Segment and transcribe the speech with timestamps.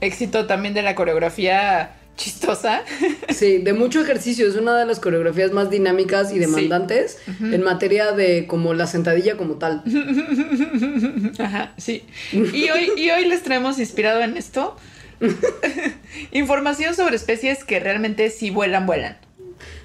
[0.02, 2.84] éxito también de la coreografía chistosa.
[3.30, 4.48] sí, de mucho ejercicio.
[4.48, 9.38] Es una de las coreografías más dinámicas y demandantes en materia de como la sentadilla
[9.38, 9.84] como tal.
[11.40, 12.04] Ajá, sí.
[12.32, 14.76] Y hoy, y hoy les traemos inspirado en esto
[16.32, 19.18] información sobre especies que realmente sí vuelan, vuelan.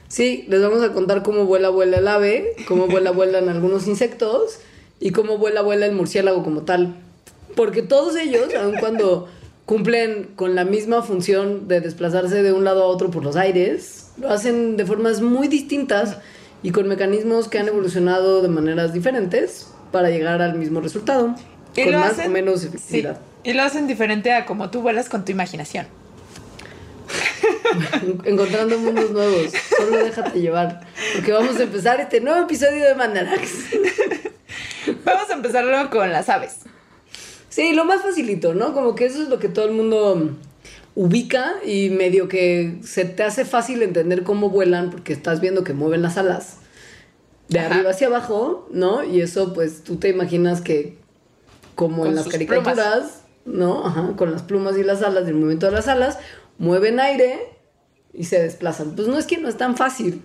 [0.09, 4.59] Sí, les vamos a contar cómo vuela, vuela el ave, cómo vuela, vuelan algunos insectos
[4.99, 6.97] y cómo vuela, vuela el murciélago como tal.
[7.55, 9.29] Porque todos ellos, aun cuando
[9.71, 14.11] cumplen con la misma función de desplazarse de un lado a otro por los aires,
[14.21, 16.17] lo hacen de formas muy distintas
[16.65, 21.37] y con mecanismos que han evolucionado de maneras diferentes para llegar al mismo resultado,
[21.77, 22.67] Y con más hacen- o menos Sí.
[22.67, 23.21] efectividad.
[23.45, 25.87] Y lo hacen diferente a como tú vuelas con tu imaginación.
[28.25, 30.81] Encontrando mundos nuevos, solo déjate llevar,
[31.15, 33.51] porque vamos a empezar este nuevo episodio de Mandarax.
[35.05, 36.57] Vamos a empezarlo con las aves.
[37.51, 38.73] Sí, lo más facilito, ¿no?
[38.73, 40.31] Como que eso es lo que todo el mundo
[40.95, 45.73] ubica y medio que se te hace fácil entender cómo vuelan porque estás viendo que
[45.75, 46.57] mueven las alas
[47.49, 47.75] de Ajá.
[47.75, 49.05] arriba hacia abajo, ¿no?
[49.05, 50.97] Y eso pues tú te imaginas que
[51.75, 53.87] como Con en las caricaturas, ¿no?
[53.87, 56.19] Ajá, con las plumas y las alas, y el movimiento de las alas,
[56.59, 57.39] mueven aire
[58.13, 58.95] y se desplazan.
[58.95, 60.23] Pues no es que no es tan fácil.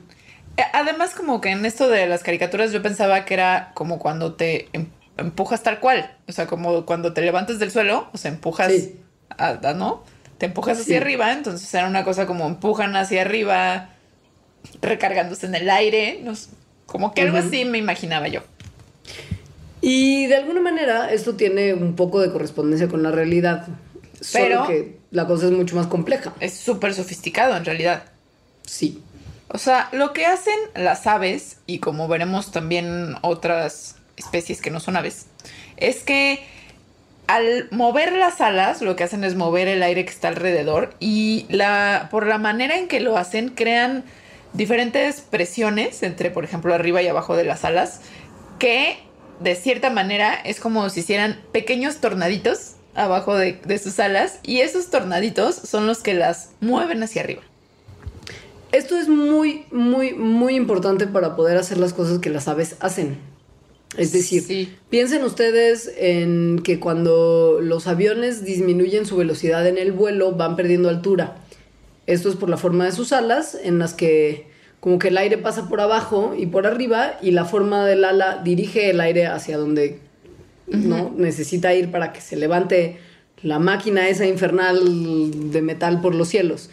[0.57, 4.33] Eh, Además, como que en esto de las caricaturas yo pensaba que era como cuando
[4.33, 4.87] te em-
[5.17, 6.17] empujas tal cual.
[6.27, 8.99] O sea, como cuando te levantas del suelo, o sea, empujas, Sí.
[9.37, 10.03] a- a- ¿no?
[10.37, 11.01] Te empujas hacia Sí.
[11.01, 13.89] arriba, entonces era una cosa como empujan hacia arriba,
[14.81, 16.19] recargándose en el aire.
[16.23, 16.49] no sé,
[16.85, 18.41] como que algo así me imaginaba yo.
[19.81, 23.67] Y de alguna manera esto tiene un poco de correspondencia con la realidad.
[24.33, 26.33] Pero- Solo que la cosa es mucho más compleja.
[26.39, 28.03] Es súper sofisticado en realidad.
[28.65, 29.01] Sí.
[29.49, 34.79] O sea, lo que hacen las aves, y como veremos también otras especies que no
[34.79, 35.27] son aves,
[35.77, 36.45] es que
[37.27, 41.45] al mover las alas, lo que hacen es mover el aire que está alrededor y
[41.49, 44.03] la, por la manera en que lo hacen, crean
[44.53, 48.01] diferentes presiones entre, por ejemplo, arriba y abajo de las alas,
[48.59, 48.97] que
[49.39, 54.61] de cierta manera es como si hicieran pequeños tornaditos abajo de, de sus alas y
[54.61, 57.41] esos tornaditos son los que las mueven hacia arriba.
[58.71, 63.17] Esto es muy, muy, muy importante para poder hacer las cosas que las aves hacen.
[63.97, 64.73] Es decir, Sí.
[64.89, 70.89] piensen ustedes en que cuando los aviones disminuyen su velocidad en el vuelo, van perdiendo
[70.89, 71.37] altura.
[72.07, 74.47] Esto es por la forma de sus alas, en las que
[74.79, 78.41] como que el aire pasa por abajo y por arriba, y la forma del ala
[78.43, 79.99] dirige el aire hacia donde
[80.67, 81.11] ¿no?
[81.17, 82.97] necesita ir para que se levante
[83.41, 86.69] la máquina esa infernal de metal por los cielos.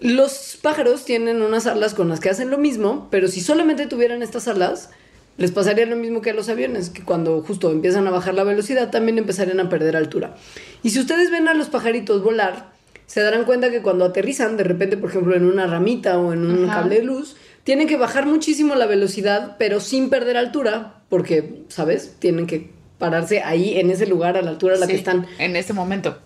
[0.00, 4.22] Los pájaros tienen unas alas con las que hacen lo mismo, pero si solamente tuvieran
[4.22, 4.90] estas alas,
[5.36, 8.44] les pasaría lo mismo que a los aviones, que cuando justo empiezan a bajar la
[8.44, 10.36] velocidad también empezarían a perder altura.
[10.82, 12.72] Y si ustedes ven a los pajaritos volar,
[13.06, 16.44] se darán cuenta que cuando aterrizan, de repente, por ejemplo, en una ramita o en
[16.44, 16.80] un Ajá.
[16.80, 22.16] cable de luz, tienen que bajar muchísimo la velocidad, pero sin perder altura, porque, ¿sabes?
[22.18, 25.26] Tienen que pararse ahí, en ese lugar, a la altura a la Sí, que están.
[25.38, 26.18] En ese momento.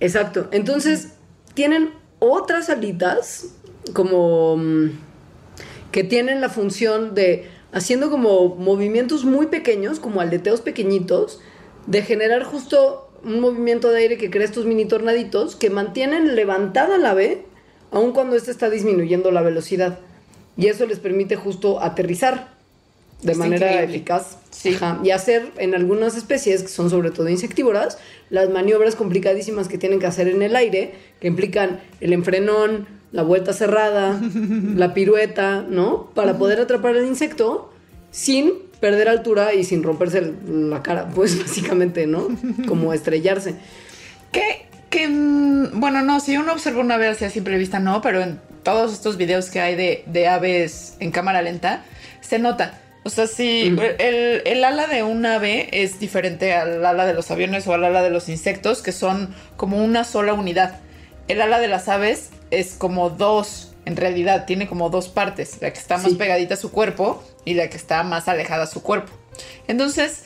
[0.00, 0.48] Exacto.
[0.50, 1.12] Entonces,
[1.54, 3.54] tienen otras alitas
[3.92, 4.90] como mm,
[5.92, 11.40] que tienen la función de haciendo como movimientos muy pequeños, como aleteos pequeñitos,
[11.86, 16.96] de generar justo un movimiento de aire que crea estos mini tornaditos que mantienen levantada
[16.96, 17.44] la ave
[17.90, 19.98] aun cuando ésta está disminuyendo la velocidad.
[20.56, 22.54] Y eso les permite justo aterrizar
[23.20, 23.96] de manera increíble.
[23.96, 24.74] eficaz Sí.
[24.74, 24.98] Ajá.
[25.04, 27.98] y hacer en algunas especies que son sobre todo insectívoras
[28.30, 33.22] las maniobras complicadísimas que tienen que hacer en el aire que implican el enfrenón la
[33.22, 34.20] vuelta cerrada
[34.76, 37.72] la pirueta no para poder atrapar al insecto
[38.10, 42.28] sin perder altura y sin romperse el- la cara pues básicamente no
[42.68, 43.54] como estrellarse.
[44.32, 48.00] Que, que, mm, bueno, no, si uno observa una ave así a simple vista, no,
[48.02, 51.84] pero en todos estos videos que hay de, de aves en cámara lenta,
[52.20, 52.78] se nota.
[53.04, 53.68] O sea, si
[53.98, 57.84] el, el ala de un ave es diferente al ala de los aviones o al
[57.84, 60.80] ala de los insectos, que son como una sola unidad.
[61.28, 65.72] El ala de las aves es como dos, en realidad, tiene como dos partes, la
[65.72, 66.14] que está más Sí.
[66.16, 69.12] pegadita a su cuerpo y la que está más alejada a su cuerpo.
[69.68, 70.24] Entonces,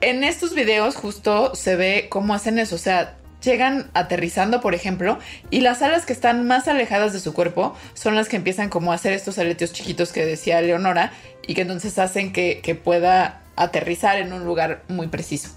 [0.00, 5.18] en estos videos justo se ve cómo hacen eso, o sea, llegan aterrizando, por ejemplo,
[5.50, 8.90] y las alas que están más alejadas de su cuerpo son las que empiezan como
[8.90, 11.12] a hacer estos aleteos chiquitos que decía Leonora
[11.46, 15.50] y que entonces hacen que, que pueda aterrizar en un lugar muy preciso.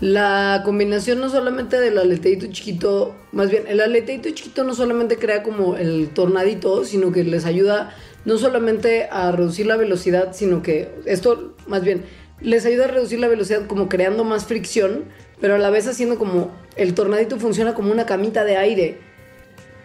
[0.00, 5.42] La combinación no solamente del aleteito chiquito, más bien, el aleteito chiquito no solamente crea
[5.42, 7.94] como el tornadito, sino que les ayuda
[8.24, 12.02] no solamente a reducir la velocidad, sino que esto, más bien,
[12.40, 15.04] les ayuda a reducir la velocidad como creando más fricción,
[15.40, 18.98] pero a la vez haciendo como el tornadito funciona como una camita de aire.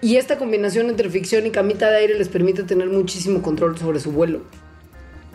[0.02, 4.00] Y esta combinación entre fricción y camita de aire les permite tener muchísimo control sobre
[4.00, 4.42] su vuelo.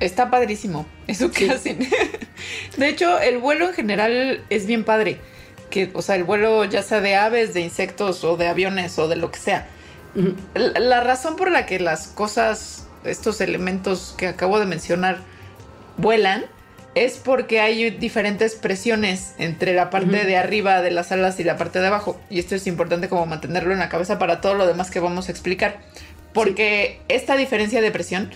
[0.00, 1.50] Está padrísimo eso que Sí.
[1.50, 1.79] hacen.
[2.77, 5.19] De hecho, el vuelo en general es bien padre.
[5.71, 9.09] Que, o sea, el vuelo ya sea de aves, de insectos o de aviones o
[9.09, 9.69] de lo que sea.
[10.55, 15.21] La, la razón por la que las cosas, estos elementos que acabo de mencionar,
[15.97, 16.44] vuelan
[16.94, 21.56] es porque hay diferentes presiones entre la parte de arriba de las alas y la
[21.56, 22.21] parte de abajo.
[22.29, 25.29] Y esto es importante como mantenerlo en la cabeza para todo lo demás que vamos
[25.29, 25.81] a explicar.
[26.35, 28.31] Porque esta diferencia de presión,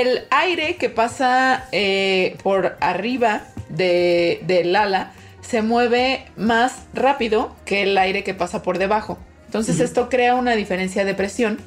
[0.00, 5.12] el aire que pasa eh, por arriba de- del ala
[5.42, 9.18] se mueve más rápido que el aire que pasa por debajo.
[9.46, 11.58] Entonces esto crea una diferencia de presión.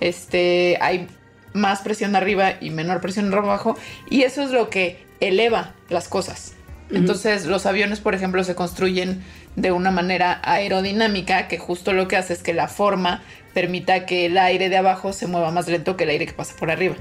[0.00, 1.08] Este, hay
[1.54, 3.76] más presión arriba y menor presión abajo
[4.08, 6.54] y eso es lo que eleva las cosas.
[6.90, 9.22] Entonces los aviones, por ejemplo, se construyen
[9.56, 13.22] de una manera aerodinámica que justo lo que hace es que la forma
[13.54, 16.54] permita que el aire de abajo se mueva más lento que el aire que pasa
[16.56, 16.94] por arriba.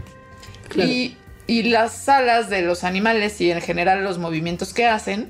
[0.72, 0.90] Claro.
[0.90, 5.30] Y, y las alas de los animales y en general los movimientos que hacen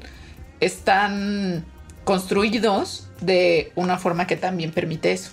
[0.59, 1.65] están
[2.03, 5.31] construidos de una forma que también permite eso.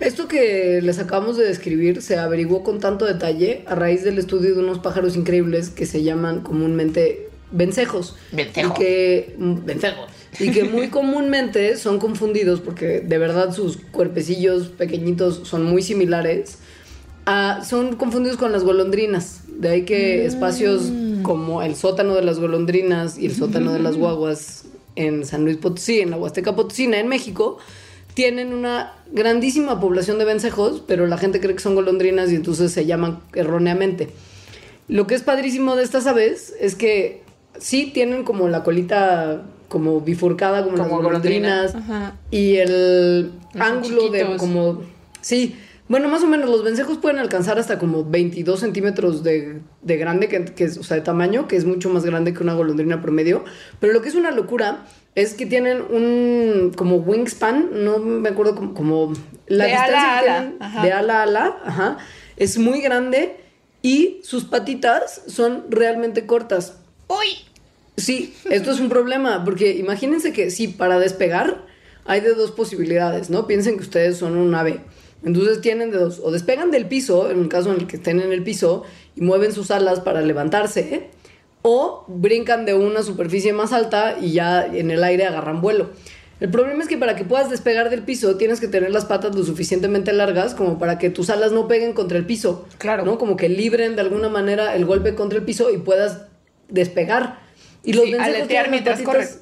[0.00, 4.54] Esto que les acabamos de describir se averiguó con tanto detalle a raíz del estudio
[4.54, 8.16] de unos pájaros increíbles que se llaman comúnmente vencejos.
[8.32, 8.74] Vencejo.
[8.74, 10.06] Y que, mm, vencejo.
[10.40, 16.58] Y que muy comúnmente son confundidos porque de verdad sus cuerpecillos pequeñitos son muy similares.
[17.26, 19.40] A- son confundidos con las golondrinas.
[19.48, 20.90] De ahí que espacios
[21.22, 24.64] como el sótano de las golondrinas y el sótano de las guaguas
[24.96, 27.58] en San Luis Potosí, en la Huasteca Potosina, en México,
[28.14, 32.72] tienen una grandísima población de vencejos, pero la gente cree que son golondrinas y entonces
[32.72, 34.10] se llaman erróneamente.
[34.88, 37.22] Lo que es padrísimo de estas aves es que
[37.58, 41.74] sí tienen como la colita como bifurcada como, Como las golondrinas
[42.30, 44.82] y el ángulo de como
[45.22, 45.54] sí
[45.92, 50.28] bueno más o menos los vencejos pueden alcanzar hasta como 22 centímetros de, de grande
[50.28, 53.02] que, que es o sea de tamaño que es mucho más grande que una golondrina
[53.02, 53.44] promedio
[53.78, 58.54] pero lo que es una locura es que tienen un como wingspan no me acuerdo
[58.54, 59.12] como, como
[59.48, 60.82] la De ala distancia a que ala, tienen ajá.
[60.82, 61.98] de ala a ala ajá,
[62.38, 63.36] es muy grande
[63.82, 67.44] y sus patitas son realmente cortas ¡Uy!
[67.96, 71.66] Sí, esto es un problema, porque imagínense que sí, para despegar
[72.06, 73.46] hay de dos posibilidades, ¿no?
[73.46, 74.80] Piensen que ustedes son un ave.
[75.24, 78.20] Entonces tienen de dos, o despegan del piso, en el caso en el que estén
[78.20, 78.82] en el piso,
[79.14, 81.08] y mueven sus alas para levantarse,
[81.62, 85.90] o brincan de una superficie más alta y ya en el aire agarran vuelo.
[86.40, 89.36] El problema es que para que puedas despegar del piso tienes que tener las patas
[89.36, 92.66] lo suficientemente largas como para que tus alas no peguen contra el piso.
[92.78, 93.04] Claro.
[93.04, 93.16] ¿no?
[93.16, 96.22] Como que libren de alguna manera el golpe contra el piso y puedas
[96.68, 97.38] despegar.
[97.84, 99.38] Y los Sí, tienen las mientras patitas-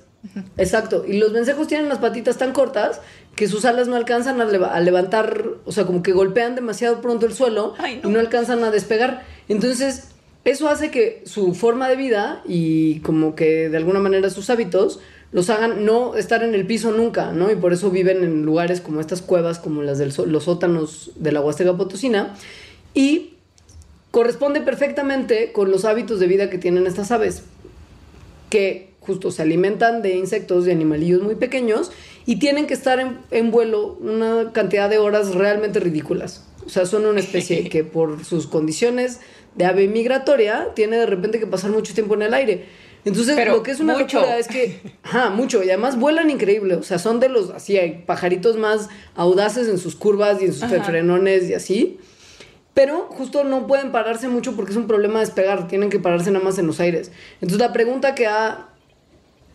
[0.58, 1.04] Exacto.
[1.06, 3.00] Y los vencejos tienen las patitas tan cortas
[3.36, 7.00] que sus alas no alcanzan a, leva- a levantar, o sea, como que golpean demasiado
[7.00, 8.10] pronto el suelo Ay, no.
[8.10, 9.24] y no alcanzan a despegar.
[9.48, 10.08] Entonces,
[10.44, 15.00] eso hace que su forma de vida y como que de alguna manera sus hábitos
[15.32, 17.50] los hagan no estar en el piso nunca, ¿no?
[17.50, 21.30] Y por eso viven en lugares como estas cuevas, como las de los sótanos de
[21.32, 22.34] la Huasteca Potosina.
[22.94, 23.34] Y
[24.10, 27.44] corresponde perfectamente con los hábitos de vida que tienen estas aves
[28.50, 31.90] que justo se alimentan de insectos y animalillos muy pequeños
[32.26, 36.46] y tienen que estar en, en vuelo una cantidad de horas realmente ridículas.
[36.64, 39.20] O sea, son una especie que por sus condiciones
[39.56, 42.66] de ave migratoria tiene de repente que pasar mucho tiempo en el aire.
[43.04, 44.18] Entonces, Pero lo que es una mucho.
[44.18, 47.78] locura es que, ajá, mucho, y además vuelan increíble, o sea, son de los, así,
[47.78, 51.98] hay pajaritos más audaces en sus curvas y en sus frenones y así,
[52.74, 56.44] pero justo no pueden pararse mucho porque es un problema despegar, tienen que pararse nada
[56.44, 57.10] más en los aires.
[57.40, 58.68] Entonces la pregunta que ha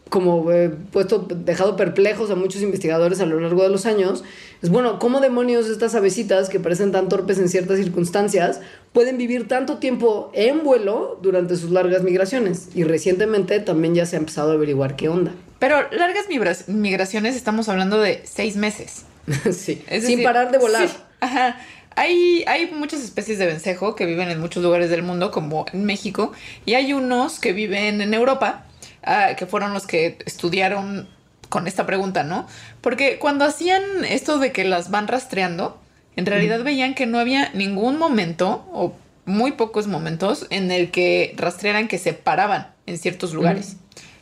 [0.10, 4.24] como eh, puesto, dejado perplejos a muchos investigadores a lo largo de los años,
[4.62, 8.62] es bueno, ¿cómo demonios estas avecitas que parecen tan torpes en ciertas circunstancias
[8.94, 12.70] pueden vivir tanto tiempo en vuelo durante sus largas migraciones?
[12.76, 15.34] Y recientemente también ya se ha empezado a averiguar qué onda.
[15.60, 16.26] Pero largas
[16.68, 19.06] migraciones estamos hablando de seis meses.
[19.52, 20.88] sí, Es sin decir, parar de volar.
[20.88, 21.58] sí, ajá.
[21.98, 25.86] Hay, hay muchas especies de vencejo que viven en muchos lugares del mundo, como en
[25.86, 26.34] México,
[26.66, 28.66] y hay unos que viven en Europa,
[29.06, 31.08] ah, que fueron los que estudiaron
[31.50, 32.48] con esta pregunta, ¿no?
[32.82, 35.80] Porque cuando hacían esto de que las van rastreando,
[36.16, 38.94] en realidad veían que no había ningún momento, o
[39.26, 43.78] muy pocos momentos, en el que rastrearan que se paraban en ciertos lugares.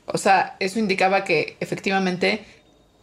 [0.05, 2.45] O sea, eso indicaba que efectivamente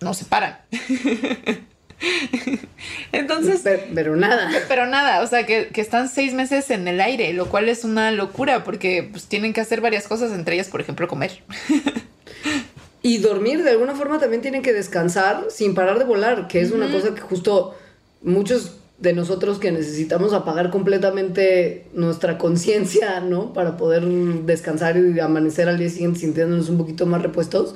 [0.01, 0.59] no se paran.
[3.13, 4.51] Entonces, Pero, pero nada.
[4.69, 7.85] pero nada, o sea, que, que están seis meses en el aire, lo cual es
[7.85, 11.43] una locura porque pues, tienen que hacer varias cosas, entre ellas, por ejemplo, comer.
[13.03, 16.71] Y dormir, de alguna forma también tienen que descansar sin parar de volar, que es
[16.71, 17.75] una cosa que justo
[18.21, 23.55] muchos de nosotros que necesitamos apagar completamente nuestra conciencia, ¿no?
[23.55, 27.75] Para poder descansar y amanecer al día siguiente sintiéndonos un poquito más repuestos.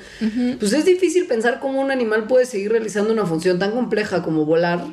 [0.60, 4.44] Pues es difícil pensar cómo un animal puede seguir realizando una función tan compleja como
[4.44, 4.84] volar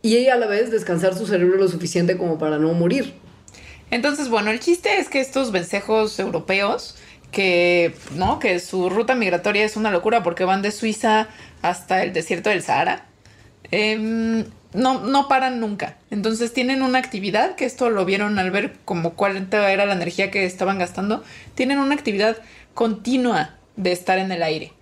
[0.00, 3.14] y a la vez descansar su cerebro lo suficiente como para no morir.
[3.90, 6.96] Entonces, bueno, el chiste es que estos vencejos europeos,
[7.30, 8.38] que, ¿no?
[8.38, 11.28] Que su ruta migratoria es una locura porque van de Suiza
[11.60, 13.06] hasta el desierto del Sahara.
[13.70, 15.96] Em, no, no paran nunca.
[16.10, 20.30] Entonces tienen una actividad, que esto lo vieron al ver como cuánta era la energía
[20.30, 21.22] que estaban gastando.
[21.54, 22.36] Tienen una actividad
[22.74, 24.72] continua de estar en el aire.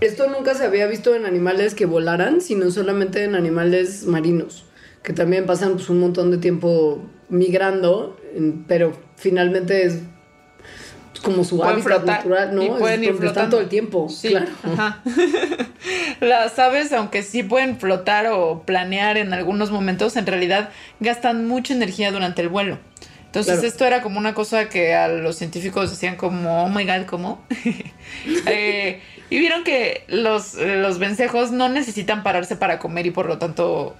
[0.00, 4.64] Esto nunca se había visto en animales que volaran, sino solamente en animales marinos,
[5.04, 8.18] que también pasan pues, un montón de tiempo migrando,
[8.66, 10.00] pero finalmente es
[11.22, 12.62] como su Pueden hábitat flotar natural, ¿no?
[12.62, 13.50] y Es pueden ir flotando.
[13.50, 14.46] todo el tiempo, Sí, claro.
[14.64, 15.00] ajá.
[16.20, 21.74] Las aves, aunque sí pueden flotar o planear en algunos momentos, en realidad gastan mucha
[21.74, 22.78] energía durante el vuelo.
[23.26, 23.68] Entonces Claro.
[23.68, 27.42] esto era como una cosa que a los científicos decían como, oh my god, ¿cómo?
[28.46, 29.00] Eh,
[29.30, 33.96] y vieron que los, los vencejos no necesitan pararse para comer y por lo tanto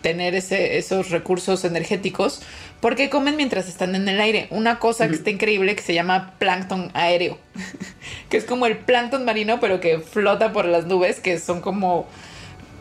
[0.00, 2.42] tener ese, esos recursos energéticos
[2.80, 4.46] porque comen mientras están en el aire.
[4.50, 7.38] Una cosa que está increíble que se llama plancton aéreo,
[8.28, 12.06] que es como el plancton marino pero que flota por las nubes, que son como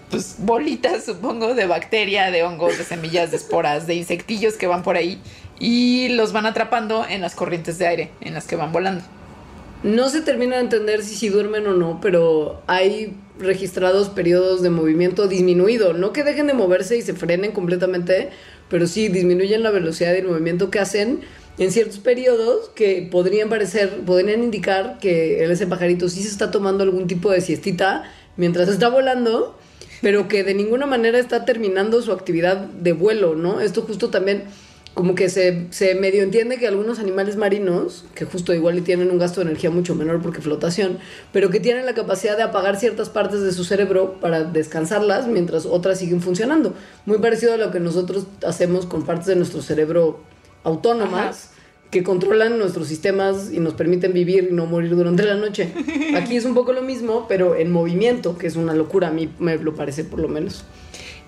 [0.10, 4.84] pues bolitas, supongo, de bacteria, de hongos, de semillas, de esporas, de insectillos que van
[4.84, 5.20] por ahí
[5.60, 9.04] y los van atrapando en las corrientes de aire en las que van volando.
[9.84, 14.72] No se termina de entender si sí duermen o no, pero hay registrados periodos de
[14.72, 15.94] movimiento disminuido.
[15.94, 18.32] No que dejen de moverse y se frenen completamente,
[18.70, 21.22] pero sí disminuyen la velocidad del movimiento que hacen
[21.60, 26.84] en ciertos periodos que podrían parecer, podrían indicar que ese pajarito sí se está tomando
[26.84, 28.04] algún tipo de siestita
[28.36, 29.58] mientras está volando,
[30.02, 33.62] pero que de ninguna manera está terminando su actividad de vuelo, ¿no?
[33.62, 34.44] Esto justo también
[34.98, 39.12] como que se, se medio entiende que algunos animales marinos, que justo igual y tienen
[39.12, 40.98] un gasto de energía mucho menor porque flotación,
[41.32, 45.68] pero que tienen la capacidad de apagar ciertas partes de su cerebro para descansarlas mientras
[45.68, 46.74] otras siguen funcionando.
[47.06, 50.20] Muy parecido a lo que nosotros hacemos con partes de nuestro cerebro
[50.64, 51.52] autónomas.
[51.92, 55.72] que controlan nuestros sistemas y nos permiten vivir y no morir durante la noche.
[56.18, 59.30] Aquí es un poco lo mismo, pero en movimiento, que es una locura, a mí
[59.40, 60.66] me lo parece por lo menos.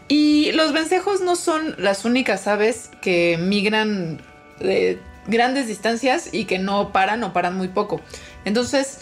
[0.10, 4.20] Y los vencejos no son las únicas aves que migran
[4.60, 8.02] de grandes distancias y que no paran o paran muy poco.
[8.44, 9.00] Entonces,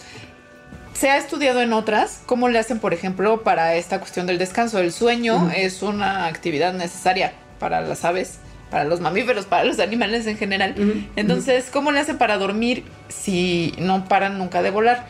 [0.92, 4.78] se ha estudiado en otras cómo le hacen, por ejemplo, para esta cuestión del descanso.
[4.78, 8.38] El sueño es una actividad necesaria para las aves
[8.70, 10.74] para los mamíferos, para los animales en general.
[11.16, 15.06] Entonces, ¿cómo le hace para dormir si no paran nunca de volar?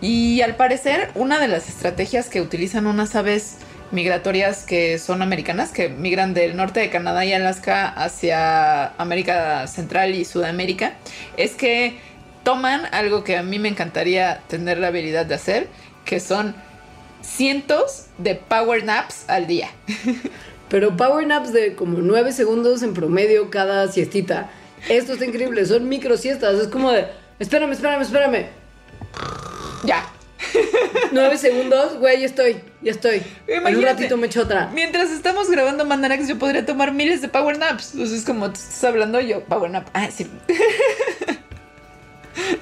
[0.00, 3.56] Y al parecer, una de las estrategias que utilizan unas aves
[3.92, 10.14] migratorias que son americanas, que migran del norte de Canadá y Alaska hacia América Central
[10.14, 10.94] y Sudamérica,
[11.36, 11.98] es que
[12.42, 15.68] toman algo que a mí me encantaría tener la habilidad de hacer,
[16.04, 16.54] que son
[17.20, 19.68] cientos de power naps al día.
[20.68, 24.50] Pero power naps de como 9 segundos en promedio cada siestita.
[24.88, 26.54] Esto está increíble, son micro siestas.
[26.58, 27.06] Es como de,
[27.38, 28.46] espérame, espérame, espérame.
[29.84, 30.11] Ya.
[31.12, 33.22] 9 segundos, güey, ya estoy, ya estoy.
[33.46, 34.70] en un ratito me echo otra.
[34.74, 37.92] Mientras estamos grabando Mandarax, yo podría tomar miles de power naps.
[37.94, 39.88] Entonces, como tú estás hablando, yo, power nap.
[39.92, 40.26] Ah, sí.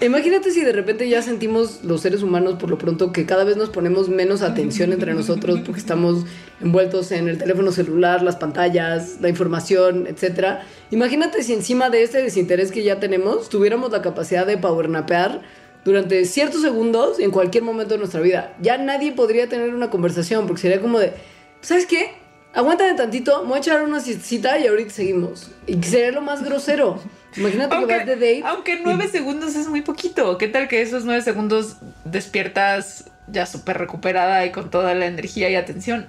[0.01, 3.57] Imagínate si de repente ya sentimos los seres humanos por lo pronto que cada vez
[3.57, 6.25] nos ponemos menos atención entre nosotros porque estamos
[6.61, 10.61] envueltos en el teléfono celular, las pantallas, la información, etc.
[10.91, 15.43] Imagínate si encima de este desinterés que ya tenemos tuviéramos la capacidad de powernapear
[15.85, 18.57] durante ciertos segundos en cualquier momento de nuestra vida.
[18.61, 21.13] Ya nadie podría tener una conversación porque sería como de,
[21.61, 22.13] ¿sabes qué?
[22.53, 25.51] Aguántame tantito, me voy a echar una cita y ahorita seguimos.
[25.67, 27.01] Y sería lo más grosero.
[27.37, 28.43] Imagínate aunque, que vas de date.
[28.45, 30.37] Aunque nueve segundos es muy poquito.
[30.37, 35.49] ¿Qué tal que esos nueve segundos despiertas ya súper recuperada y con toda la energía
[35.49, 36.09] y atención?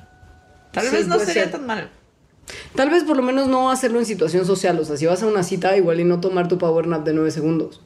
[0.71, 1.91] Tal vez no sería tan mal.
[2.75, 4.79] Tal vez por lo menos no hacerlo en situación social.
[4.79, 7.13] O sea, si vas a una cita, igual y no tomar tu power nap de
[7.13, 7.81] nueve segundos.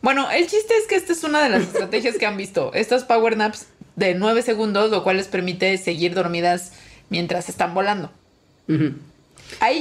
[0.00, 2.72] Bueno, el chiste es que esta es una de las estrategias que han visto.
[2.74, 6.72] Estas power naps de nueve segundos, lo cual les permite seguir dormidas
[7.08, 8.10] mientras están volando.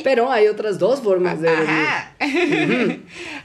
[0.04, 1.50] Pero hay otras dos formas de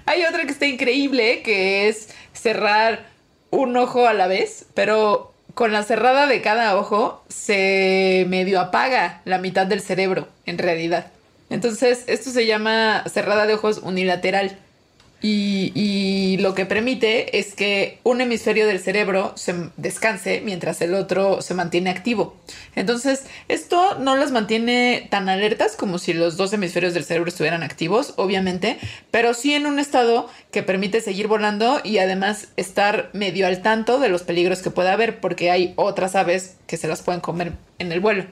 [0.06, 3.10] hay otra que está increíble, que es cerrar
[3.50, 9.20] un ojo a la vez, pero con la cerrada de cada ojo se medio apaga
[9.26, 11.08] la mitad del cerebro, en realidad.
[11.50, 14.56] Entonces, esto se llama cerrada de ojos unilateral.
[15.22, 21.40] Y, lo que permite es que un hemisferio del cerebro se descanse mientras el otro
[21.40, 22.34] se mantiene activo.
[22.74, 27.62] Entonces, esto no las mantiene tan alertas como si los dos hemisferios del cerebro estuvieran
[27.62, 28.78] activos, obviamente,
[29.12, 34.00] pero sí en un estado que permite seguir volando y además estar medio al tanto
[34.00, 37.52] de los peligros que pueda haber, porque hay otras aves que se las pueden comer
[37.78, 38.26] en el vuelo.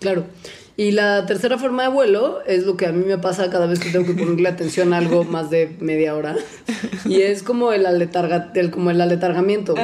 [0.00, 0.26] Claro.
[0.76, 3.78] Y la tercera forma de vuelo es lo que a mí me pasa cada vez
[3.78, 6.36] que tengo que ponerle atención a algo más de media hora.
[7.04, 9.74] Y es como el, aletarga, el, como el aletargamiento.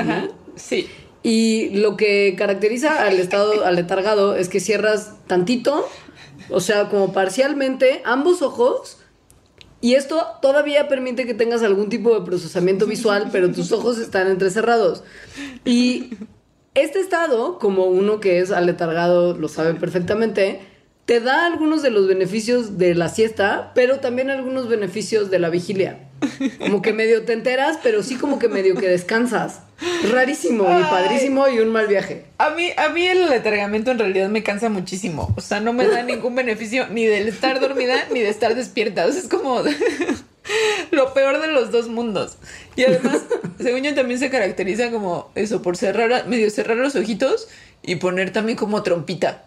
[0.57, 0.89] Sí.
[1.23, 5.87] Y lo que caracteriza al estado aletargado es que cierras tantito,
[6.49, 8.99] o sea, como parcialmente, ambos ojos.
[9.83, 14.29] Y esto todavía permite que tengas algún tipo de procesamiento visual, pero tus ojos están
[14.29, 15.05] entrecerrados.
[15.65, 16.15] Y
[16.75, 20.61] este estado, como uno que es aletargado lo sabe perfectamente,
[21.05, 25.51] te da algunos de los beneficios de la siesta, pero también algunos beneficios de la
[25.51, 25.99] vigilia.
[26.59, 29.61] Como que medio te enteras, pero sí como que medio que descansas.
[30.11, 32.27] Rarísimo y padrísimo y un mal viaje.
[32.39, 35.33] A mí, a mí el letargamiento en realidad me cansa muchísimo.
[35.37, 39.07] O sea, no me da ningún beneficio ni del estar dormida ni de estar despierta.
[39.07, 39.63] O sea, es como
[40.91, 42.37] lo peor de los dos mundos.
[42.77, 43.23] Y además,
[43.59, 47.49] según yo, también se caracteriza como eso, por cerrar, medio cerrar los ojitos
[47.83, 49.47] y poner también como trompita.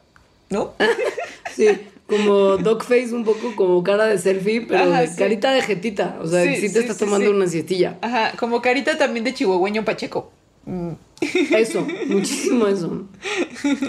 [0.50, 0.74] ¿no?
[1.56, 1.68] sí,
[2.08, 6.18] como dogface, un poco como cara de selfie, pero carita de jetita.
[6.22, 7.98] O sea, sí, te estás tomando una siestilla.
[8.02, 10.32] Ajá, como carita también de chihuahueño pacheco.
[10.66, 10.92] Mm.
[11.56, 13.06] Eso, muchísimo eso.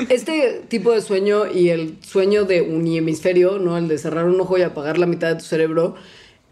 [0.09, 3.77] Este tipo de sueño y el sueño de hemisferio, ¿no?
[3.77, 5.97] El de cerrar un ojo y apagar la mitad de tu cerebro,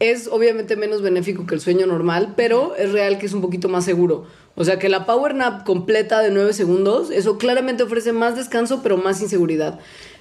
[0.01, 3.68] es obviamente menos benéfico que el sueño normal, pero es real que es un poquito
[3.68, 4.27] más seguro.
[4.57, 8.81] O sea que la power nap completa de 9 segundos, eso claramente ofrece más descanso,
[8.83, 9.79] pero más inseguridad.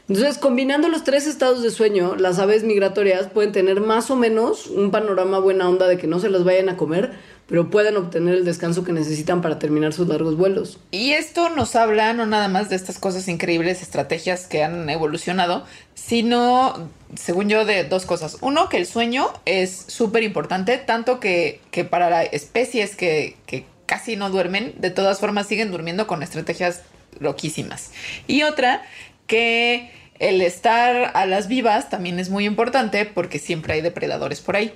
[0.10, 4.68] Entonces, combinando los tres estados de sueño, las aves migratorias pueden tener más o menos
[4.68, 7.12] un panorama buena onda de que no se las vayan a comer,
[7.48, 10.80] pero pueden obtener el descanso que necesitan para terminar sus largos vuelos.
[10.92, 15.66] Y esto nos habla no nada más de estas cosas increíbles, estrategias que han evolucionado,
[15.94, 18.38] sino, según yo, de dos cosas.
[18.42, 24.16] Uno, que el sueño es súper importante, tanto que, que para especies que, que casi
[24.16, 26.84] no duermen, de todas formas siguen durmiendo con estrategias
[27.20, 27.92] loquísimas.
[28.28, 28.84] Y otra,
[29.32, 29.90] que
[30.20, 34.74] el estar a las vivas también es muy importante porque siempre hay depredadores por ahí.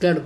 [0.00, 0.24] Claro.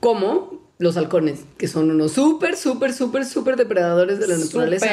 [0.00, 4.88] Como los halcones, que son unos súper, súper, súper, súper depredadores de la naturaleza.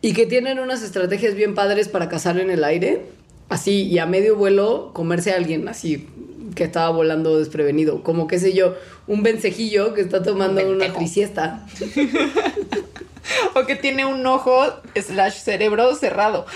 [0.00, 3.02] Y que tienen unas estrategias bien padres para cazar en el aire.
[3.48, 6.08] Así, y a medio vuelo comerse a alguien así
[6.54, 8.02] que estaba volando desprevenido.
[8.02, 8.74] Como, qué sé yo,
[9.06, 11.66] un vencejillo que está tomando una trisiesta.
[13.54, 16.46] o que tiene un ojo slash cerebro cerrado.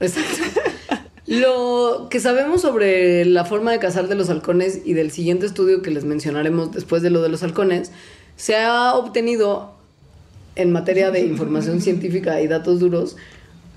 [0.00, 0.60] Exacto.
[1.26, 5.82] Lo que sabemos sobre la forma de cazar de los halcones y del siguiente estudio
[5.82, 7.90] que les mencionaremos después de lo de los halcones,
[8.36, 9.74] se ha obtenido
[10.54, 13.16] en materia de información científica y datos duros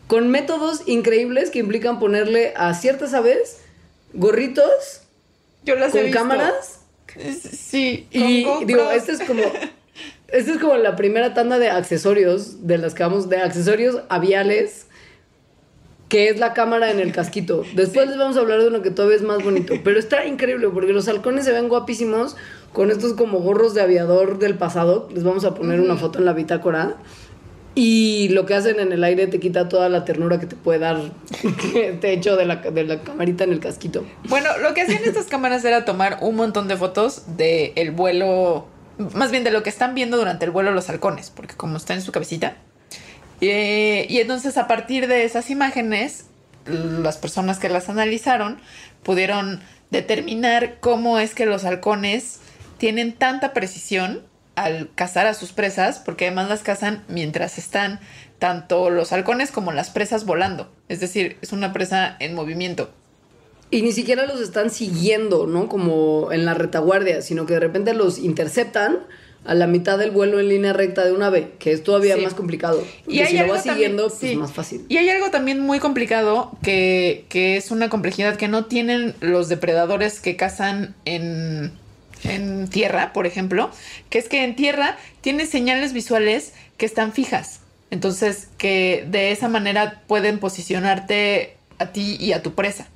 [0.07, 3.57] con métodos increíbles que implican ponerle a ciertas aves
[4.13, 5.01] gorritos
[5.69, 6.19] Yo las he con visto.
[6.19, 6.79] cámaras
[7.41, 9.41] Sí, y con digo, este es como
[10.27, 14.85] esta es como la primera tanda de accesorios de las que vamos de accesorios aviales
[16.07, 17.63] que es la cámara en el casquito.
[17.75, 20.67] Después les vamos a hablar de uno que todavía es más bonito, pero está increíble
[20.69, 22.35] porque los halcones se ven guapísimos
[22.73, 25.07] con estos como gorros de aviador del pasado.
[25.13, 26.97] Les vamos a poner una foto en la bitácora.
[27.81, 30.79] Y lo que hacen en el aire te quita toda la ternura que te puede
[30.79, 30.99] dar
[32.01, 34.05] te hecho de la, de la camarita en el casquito.
[34.25, 38.67] Bueno, lo que hacían estas cámaras era tomar un montón de fotos del el vuelo,
[39.13, 41.93] más bien de lo que están viendo durante el vuelo los halcones, porque como está
[41.93, 42.57] en su cabecita.
[43.39, 46.25] Eh, y entonces a partir de esas imágenes,
[46.65, 48.59] las personas que las analizaron
[49.03, 52.41] pudieron determinar cómo es que los halcones
[52.77, 54.27] tienen tanta precisión
[54.63, 57.99] al cazar a sus presas, porque además las cazan mientras están
[58.39, 60.71] tanto los halcones como las presas volando.
[60.87, 62.89] Es decir, es una presa en movimiento.
[63.71, 65.67] Y ni siquiera los están siguiendo, ¿no?
[65.69, 68.99] Como en la retaguardia, sino que de repente los interceptan
[69.45, 72.21] a la mitad del vuelo en línea recta de un ave, que es todavía Sí.
[72.21, 72.83] más complicado.
[73.07, 74.31] Y si lo algo vas también- siguiendo, pues sí.
[74.31, 74.85] es más fácil.
[74.89, 79.47] Y hay algo también muy complicado que, que es una complejidad que no tienen los
[79.47, 81.71] depredadores que cazan en,
[82.23, 83.71] en tierra, por ejemplo,
[84.09, 87.61] que es que en tierra tienes señales visuales que están fijas.
[87.91, 92.87] Entonces, que de esa manera pueden posicionarte a ti y a tu presa.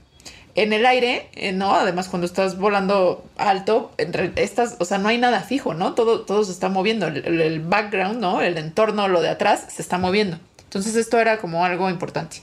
[0.55, 1.73] En el aire, eh, ¿no?
[1.73, 3.91] Además, cuando estás volando alto,
[4.35, 5.95] estas, o sea, no hay nada fijo, ¿no?
[5.95, 7.07] Todo, todo se está moviendo.
[7.07, 8.41] El- el background, ¿no?
[8.43, 10.37] El entorno, lo de atrás, se está moviendo.
[10.65, 12.37] Entonces, esto era como algo importante.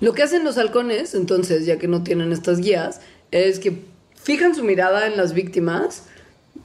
[0.00, 3.80] Lo que hacen los halcones, entonces, ya que no tienen estas guías, es que
[4.28, 6.02] fijan su mirada en las víctimas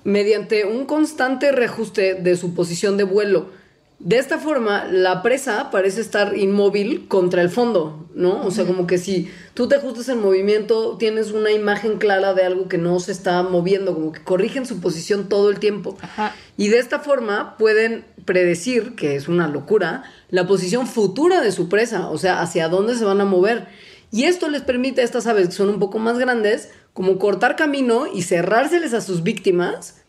[0.04, 3.52] mediante un constante reajuste de su posición de vuelo.
[4.00, 8.46] De esta forma, la presa parece estar inmóvil contra el fondo, ¿no?
[8.46, 12.44] O sea, como que si tú te ajustas en movimiento, tienes una imagen clara de
[12.44, 15.98] algo que no se está moviendo, como que corrigen su posición todo el tiempo.
[16.02, 16.36] Ajá.
[16.58, 21.70] Y de esta forma pueden predecir, que es una locura, la posición futura de su
[21.70, 23.68] presa, o sea, hacia dónde se van a mover.
[24.12, 27.56] Y esto les permite a estas aves que son un poco más grandes, como cortar
[27.56, 30.02] camino y cerrárseles a sus víctimas,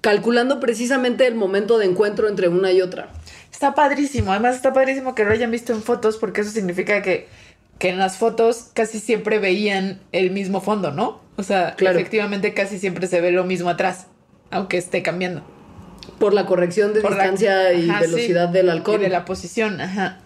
[0.00, 3.10] calculando precisamente el momento de encuentro entre una y otra.
[3.52, 4.30] Está padrísimo.
[4.32, 7.26] Además, está padrísimo que lo hayan visto en fotos porque eso significa que,
[7.78, 11.20] que en las fotos casi siempre veían el mismo fondo, ¿no?
[11.36, 11.98] O sea, Claro.
[11.98, 14.06] efectivamente casi siempre se ve lo mismo atrás,
[14.50, 15.42] aunque esté cambiando.
[16.18, 18.52] Por la corrección de Por la- distancia y Ajá, velocidad sí.
[18.54, 18.94] del halcón.
[19.00, 20.20] Y de la posición, ajá.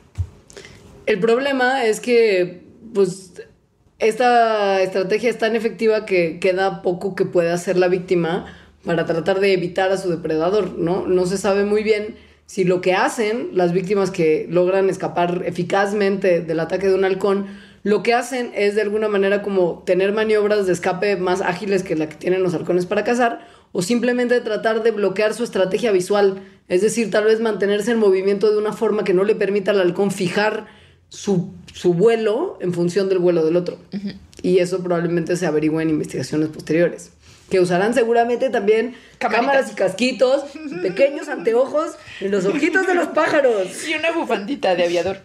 [1.06, 2.62] El problema es que,
[2.94, 3.32] pues,
[4.02, 8.46] esta estrategia es tan efectiva que queda poco que puede hacer la víctima
[8.84, 11.06] para tratar de evitar a su depredador, ¿no?
[11.06, 16.40] No se sabe muy bien si lo que hacen las víctimas que logran escapar eficazmente
[16.40, 17.46] del ataque de un halcón,
[17.84, 21.96] lo que hacen es de alguna manera como tener maniobras de escape más ágiles que
[21.96, 26.42] la que tienen los halcones para cazar, o simplemente tratar de bloquear su estrategia visual,
[26.68, 29.80] es decir, tal vez mantenerse en movimiento de una forma que no le permita al
[29.80, 30.66] halcón fijar
[31.12, 33.76] su, su vuelo en función del vuelo del otro.
[34.40, 37.10] Y eso probablemente se averigüe en investigaciones posteriores.
[37.50, 39.46] Que usarán seguramente también Camaritas.
[39.46, 40.44] cámaras y casquitos,
[40.80, 43.68] pequeños anteojos en los ojitos de los pájaros.
[43.86, 45.18] Y una bufandita de aviador.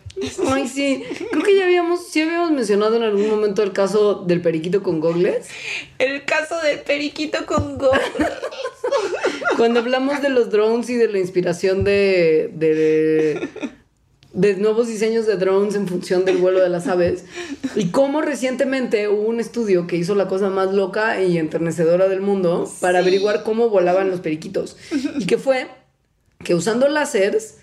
[0.49, 1.03] Ay, sí.
[1.31, 4.99] Creo que ya habíamos, sí habíamos mencionado en algún momento el caso del periquito con
[4.99, 5.47] gogles.
[5.99, 7.91] El caso del periquito con go.
[9.55, 13.49] Cuando hablamos de los drones y de la inspiración de, de, de
[14.37, 17.25] nuevos diseños de drones en función del vuelo de las aves,
[17.75, 22.21] y cómo recientemente hubo un estudio que hizo la cosa más loca y enternecedora del
[22.21, 24.77] mundo para averiguar cómo volaban los periquitos.
[25.19, 25.67] Y que fue
[26.43, 27.57] que usando láseres,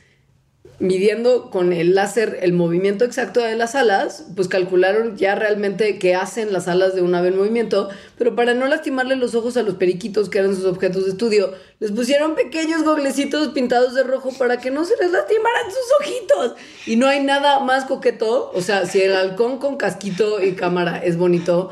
[0.79, 6.15] midiendo con el láser el movimiento exacto de las alas, pues calcularon ya realmente qué
[6.15, 9.63] hacen las alas de un ave en movimiento, pero para no lastimarle los ojos a
[9.63, 14.31] los periquitos que eran sus objetos de estudio, les pusieron pequeños goglecitos pintados de rojo
[14.37, 16.55] para que no se les lastimaran sus ojitos.
[16.87, 20.99] Y no hay nada más coqueto, o sea, si el halcón con casquito y cámara
[20.99, 21.71] es bonito,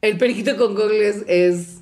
[0.00, 1.77] el periquito con gogles es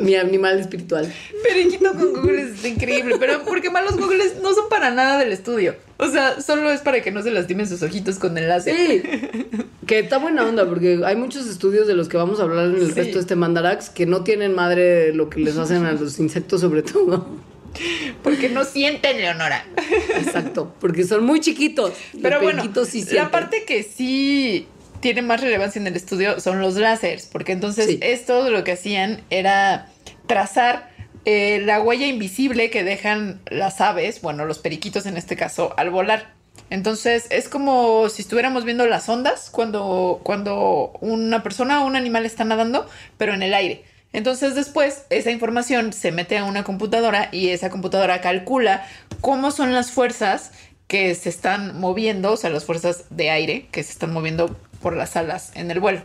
[0.00, 1.12] mi animal espiritual.
[1.42, 5.76] Periquito con googles está increíble, pero porque malos googles no son para nada del estudio.
[5.98, 8.74] O sea, solo es para que no se lastimen sus ojitos con el láser.
[8.76, 9.02] Sí,
[9.86, 12.76] que está buena onda porque hay muchos estudios de los que vamos a hablar en
[12.76, 12.92] el Sí.
[12.94, 16.60] resto de este mandarax que no tienen madre lo que les hacen a los insectos
[16.60, 17.26] sobre todo.
[18.22, 19.66] Porque no sienten, Leonora.
[20.16, 21.92] Exacto, porque son muy chiquitos.
[22.22, 23.30] Pero bueno, periquitos sí la sienten.
[23.30, 24.66] parte que sí
[25.04, 27.98] tiene más relevancia en el estudio son los láseres, porque entonces Sí.
[28.00, 29.90] esto lo que hacían era
[30.26, 30.88] trazar
[31.26, 35.90] eh, la huella invisible que dejan las aves, bueno, los periquitos en este caso, al
[35.90, 36.32] volar.
[36.70, 42.24] Entonces es como si estuviéramos viendo las ondas cuando, cuando una persona o un animal
[42.24, 42.86] está nadando,
[43.18, 43.84] pero en el aire.
[44.14, 48.86] Entonces después esa información se mete a una computadora y esa computadora calcula
[49.20, 50.52] cómo son las fuerzas
[50.86, 54.94] que se están moviendo, o sea, las fuerzas de aire que se están moviendo por
[54.94, 56.02] las alas en el vuelo.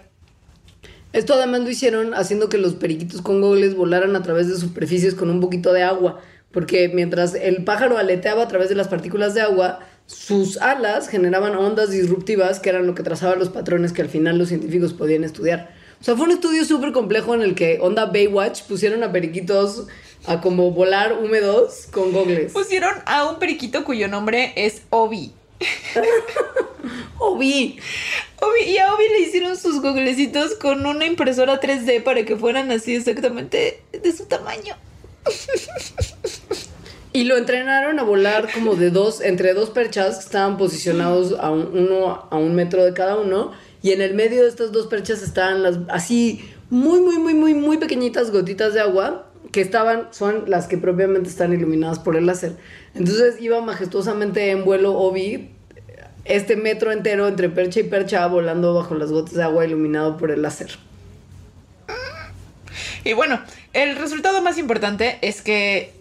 [1.12, 5.16] Esto además lo hicieron haciendo que los periquitos con gogles volaran a través de superficies
[5.16, 9.34] con un poquito de agua, porque mientras el pájaro aleteaba a través de las partículas
[9.34, 14.02] de agua, sus alas generaban ondas disruptivas que eran lo que trazaba los patrones que
[14.02, 15.76] al final los científicos podían estudiar.
[16.00, 19.88] O sea, fue un estudio súper complejo en el que onda Baywatch pusieron a periquitos
[20.26, 22.54] a como volar húmedos con gogles.
[22.54, 25.34] Pusieron a un periquito cuyo nombre es Obi.
[27.20, 27.80] Obi.
[28.42, 32.72] Obi, y a Obi le hicieron sus goglecitos con una impresora 3D para que fueran
[32.72, 34.76] así exactamente de su tamaño.
[37.12, 41.50] Y lo entrenaron a volar como de dos, entre dos perchas que estaban posicionados a
[41.50, 43.52] un, uno a un metro de cada uno.
[43.82, 47.56] Y en el medio de estas dos perchas estaban las así muy, muy, muy, muy,
[47.56, 52.28] muy pequeñitas gotitas de agua que estaban, son las que propiamente están iluminadas por el
[52.28, 52.58] láser.
[52.96, 55.52] Entonces iba majestuosamente en vuelo Obi,
[56.26, 60.32] este metro entero entre percha y percha, volando bajo las gotas de agua iluminado por
[60.32, 60.78] el láser.
[63.04, 63.42] Y bueno,
[63.74, 65.94] el resultado más importante es que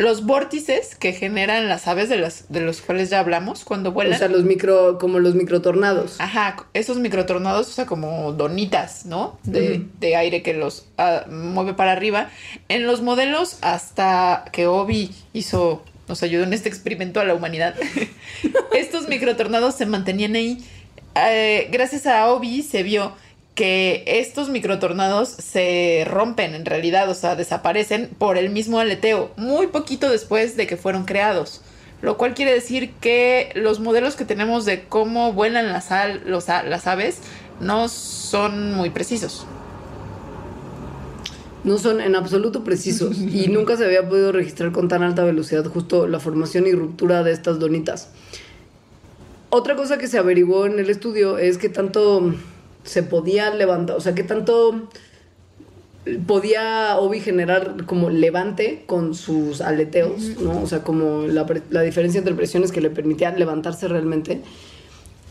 [0.00, 4.14] los vórtices que generan las aves de, las, de los cuales ya hablamos cuando vuelan.
[4.14, 6.18] O sea, los micro, como los microtornados.
[6.18, 9.38] Ajá, esos microtornados, o sea, como donitas, ¿no?
[9.44, 12.30] De, de aire que los ah, mueve para arriba.
[12.70, 17.74] En los modelos, hasta que Obi hizo, nos ayudó en este experimento a la humanidad,
[18.72, 20.64] estos microtornados se mantenían ahí.
[21.14, 23.12] Eh, gracias a Obi se vio
[23.60, 29.66] que estos microtornados se rompen en realidad, o sea, desaparecen por el mismo aleteo, muy
[29.66, 31.60] poquito después de que fueron creados.
[32.00, 36.48] Lo cual quiere decir que los modelos que tenemos de cómo vuelan las, al- los
[36.48, 37.18] a- las aves
[37.60, 39.44] no son muy precisos.
[41.62, 45.66] No son en absoluto precisos y nunca se había podido registrar con tan alta velocidad
[45.66, 48.08] justo la formación y ruptura de estas donitas.
[49.50, 52.32] Otra cosa que se averiguó en el estudio es que tanto
[52.84, 54.88] se podía levantar, o sea, que tanto
[56.26, 60.62] podía Obi generar como levante con sus aleteos, ¿no?
[60.62, 61.44] O sea, como la,
[61.82, 64.40] diferencia entre presiones que le permitían levantarse realmente.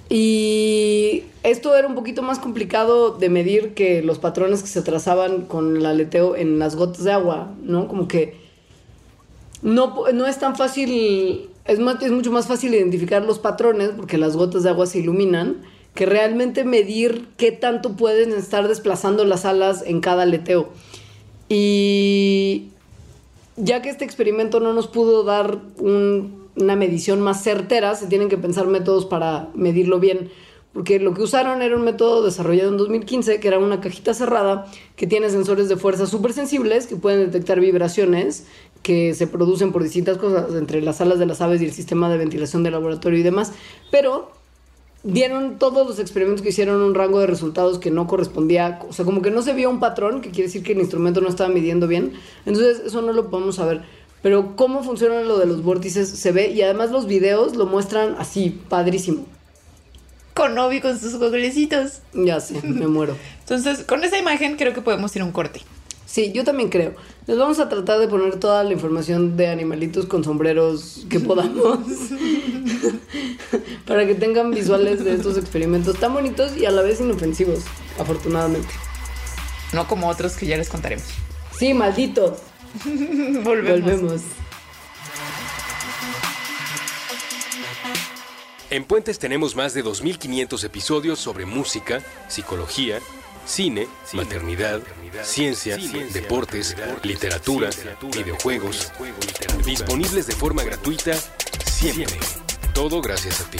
[0.09, 5.43] Y esto era un poquito más complicado de medir que los patrones que se trazaban
[5.43, 7.87] con el aleteo en las gotas de agua, ¿no?
[7.87, 8.35] Como que
[9.61, 14.17] no, no es tan fácil, es, más, es mucho más fácil identificar los patrones porque
[14.17, 15.57] las gotas de agua se iluminan
[15.99, 20.69] que realmente medir qué tanto pueden estar desplazando las alas en cada aleteo.
[21.49, 22.69] Y
[23.57, 28.29] ya que este experimento no nos pudo dar un- una medición más certera, se tienen
[28.29, 30.31] que pensar métodos para medirlo bien.
[30.71, 34.67] Porque lo que usaron era un método desarrollado en 2015, que era una cajita cerrada
[34.95, 38.45] que tiene sensores de fuerza súper sensibles que pueden detectar vibraciones
[38.83, 42.09] que se producen por distintas cosas, entre las alas de las aves y el sistema
[42.09, 43.51] de ventilación del laboratorio y demás.
[43.91, 44.38] Pero
[45.03, 49.05] dieron todos los experimentos que hicieron un rango de resultados que no correspondía, o sea,
[49.05, 51.49] como que no se vio un patrón, que quiere decir que el instrumento no estaba
[51.49, 52.13] midiendo bien.
[52.45, 53.83] Entonces, eso no lo podemos saber.
[54.21, 58.15] Pero cómo funciona lo de los vórtices se ve y además los videos lo muestran
[58.19, 59.25] así, padrísimo.
[60.33, 62.01] Con Obi con sus goglecitos.
[62.13, 63.15] Ya sé, me muero.
[63.39, 65.61] Entonces, con esa imagen creo que podemos ir a un corte.
[66.09, 66.95] Sí, yo también creo.
[67.27, 71.87] Les vamos a tratar de poner toda la información de animalitos con sombreros que podamos.
[73.85, 77.59] para que tengan visuales de estos experimentos tan bonitos y a la vez inofensivos,
[77.99, 78.69] afortunadamente.
[79.71, 81.05] No como otros que ya les contaremos.
[81.55, 82.39] Sí, malditos.
[83.43, 83.81] Volvemos.
[83.81, 84.21] Volvemos.
[88.71, 92.99] En Puentes tenemos más de 2.500 episodios sobre música, psicología,
[93.49, 94.81] cine, maternidad,
[95.23, 95.75] ciencia,
[96.13, 97.71] deportes, literatura,
[98.13, 98.91] videojuegos,
[99.65, 101.13] disponibles de forma gratuita
[101.65, 102.19] siempre.
[102.73, 103.57] Todo gracias a ti.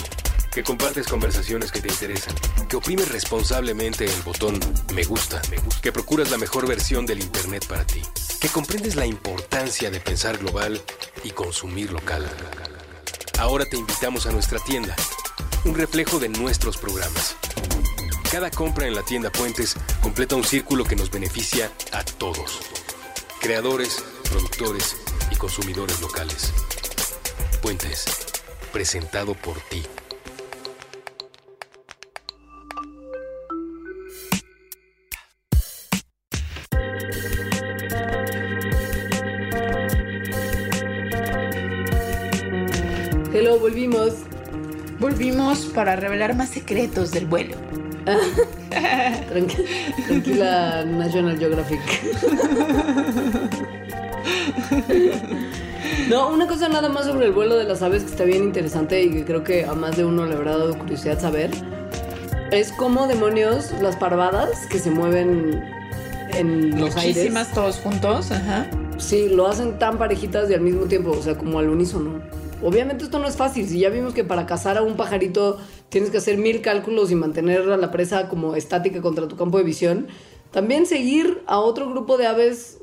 [0.52, 2.36] Que compartes conversaciones que te interesan,
[2.68, 4.60] que oprimes responsablemente el botón
[4.94, 5.42] me gusta,
[5.82, 8.02] que procuras la mejor versión del Internet para ti,
[8.40, 10.82] que comprendes la importancia de pensar global
[11.24, 12.28] y consumir local.
[13.38, 14.96] Ahora te invitamos a nuestra tienda,
[15.66, 17.36] un reflejo de nuestros programas.
[18.32, 22.60] Cada compra en la tienda Puentes completa un círculo que nos beneficia a todos.
[23.42, 24.96] Creadores, productores,
[25.32, 26.54] y consumidores locales.
[27.62, 28.06] Puentes,
[28.72, 29.84] presentado por ti.
[43.34, 44.29] Hello, volvimos.
[45.00, 47.56] Volvimos para revelar más secretos del vuelo.
[48.70, 49.66] Tranqui-
[50.08, 51.80] tranquila, National Geographic.
[56.10, 59.04] No, una cosa nada más sobre el vuelo de las aves que está bien interesante
[59.04, 61.52] y que creo que a más de uno le habrá dado curiosidad saber.
[62.52, 65.64] Es cómo demonios las parvadas que se mueven
[66.34, 67.16] en los aires.
[67.18, 68.66] Muchísimas todos juntos, ajá.
[68.98, 72.20] Sí, lo hacen tan parejitas y al mismo tiempo, o sea, como al unísono.
[72.62, 76.10] Obviamente esto no es fácil, si ya vimos que para cazar a un pajarito tienes
[76.10, 79.64] que hacer mil cálculos y mantener a la presa como estática contra tu campo de
[79.64, 80.08] visión,
[80.52, 82.80] también seguir a otro grupo de aves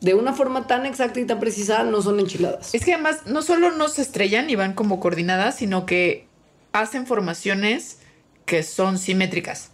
[0.00, 2.74] de una forma tan exacta y tan precisa no son enchiladas.
[2.74, 6.26] Es que además no solo no se estrellan y van como coordinadas, sino que
[6.72, 7.98] hacen formaciones
[8.46, 9.70] que son simétricas.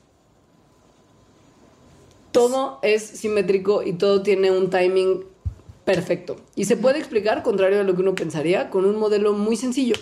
[2.33, 5.25] Todo es simétrico y todo tiene un timing
[5.87, 6.37] perfecto.
[6.55, 9.96] Y se puede explicar, contrario a lo que uno pensaría, con un modelo muy sencillo.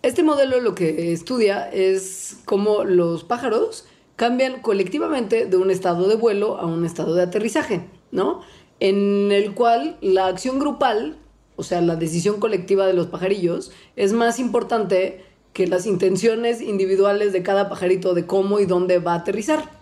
[0.00, 6.14] Este modelo lo que estudia es cómo los pájaros cambian colectivamente de un estado de
[6.14, 8.42] vuelo a un estado de aterrizaje, ¿no?
[8.80, 11.18] En el cual la acción grupal,
[11.56, 17.32] o sea, la decisión colectiva de los pajarillos, es más importante que las intenciones individuales
[17.32, 19.77] de cada pajarito de cómo y dónde va a aterrizar.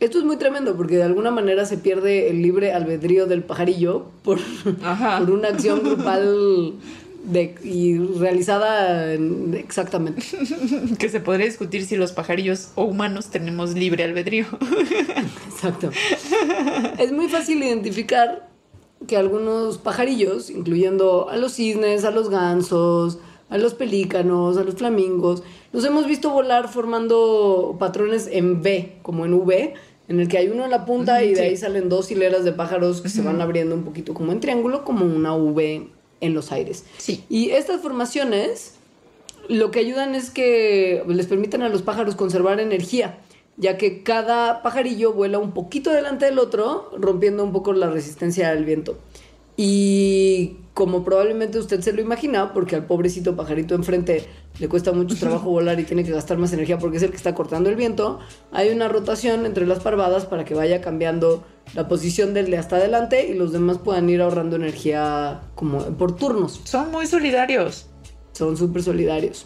[0.00, 4.06] Esto es muy tremendo porque de alguna manera se pierde el libre albedrío del pajarillo
[4.22, 6.72] por, por una acción grupal
[7.24, 10.22] de, y realizada en- exactamente.
[10.98, 14.46] Que se podría discutir si los pajarillos o humanos tenemos libre albedrío.
[15.52, 15.90] Exacto.
[16.98, 18.48] Es muy fácil identificar
[19.06, 23.18] que algunos pajarillos, incluyendo a los cisnes, a los gansos,
[23.50, 29.24] a los pelícanos, a los flamingos, los hemos visto volar formando patrones en V, como
[29.24, 29.74] en V,
[30.10, 31.42] en el que hay uno en la punta y de sí.
[31.42, 34.84] ahí salen dos hileras de pájaros que se van abriendo un poquito como en triángulo,
[34.84, 35.86] como una V
[36.20, 36.84] en los aires.
[36.98, 37.22] Sí.
[37.28, 38.74] Y estas formaciones
[39.48, 43.20] lo que ayudan es que les permiten a los pájaros conservar energía,
[43.56, 48.50] ya que cada pajarillo vuela un poquito delante del otro, rompiendo un poco la resistencia
[48.50, 48.98] al viento.
[49.56, 54.24] Y como probablemente usted se lo imagina, porque al pobrecito pajarito enfrente
[54.58, 57.18] le cuesta mucho trabajo volar y tiene que gastar más energía porque es el que
[57.18, 58.18] está cortando el viento,
[58.50, 62.76] hay una rotación entre las parvadas para que vaya cambiando la posición del de hasta
[62.76, 66.62] adelante y los demás puedan ir ahorrando energía como por turnos.
[66.64, 67.84] Son muy solidarios.
[68.32, 69.44] Son súper solidarios.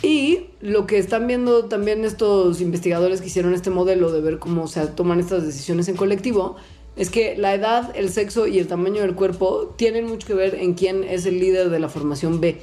[0.00, 4.68] Y lo que están viendo también estos investigadores que hicieron este modelo de ver cómo
[4.68, 6.56] se toman estas decisiones en colectivo,
[6.98, 10.56] es que la edad, el sexo y el tamaño del cuerpo tienen mucho que ver
[10.56, 12.60] en quién es el líder de la formación B.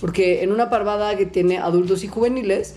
[0.00, 2.74] Porque en una parvada que tiene adultos y juveniles,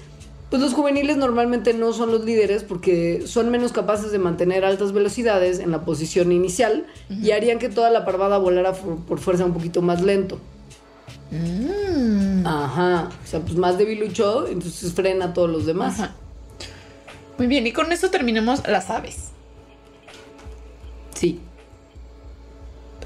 [0.49, 4.93] pues los juveniles normalmente no son los líderes porque son menos capaces de mantener altas
[4.93, 9.45] velocidades en la posición inicial y harían que toda la parvada volara por, por fuerza
[9.45, 10.39] un poquito más lento.
[11.31, 12.45] Mm.
[12.45, 15.99] Ajá, o sea, pues más debilucho, entonces frena a todos los demás.
[15.99, 16.15] Ajá.
[17.37, 19.30] Muy bien, y con eso terminamos las aves.
[21.21, 21.39] Sí.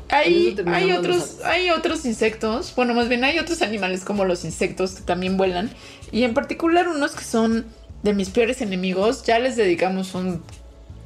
[0.08, 0.56] Hay,
[0.94, 5.36] otros, hay otros insectos, bueno, más bien hay otros animales como los insectos que también
[5.36, 5.70] vuelan.
[6.14, 7.66] Y en particular unos que son
[8.04, 10.42] de mis peores enemigos, ya les dedicamos un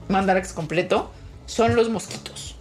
[0.07, 1.09] mandarax completo,
[1.47, 2.57] son los mosquitos.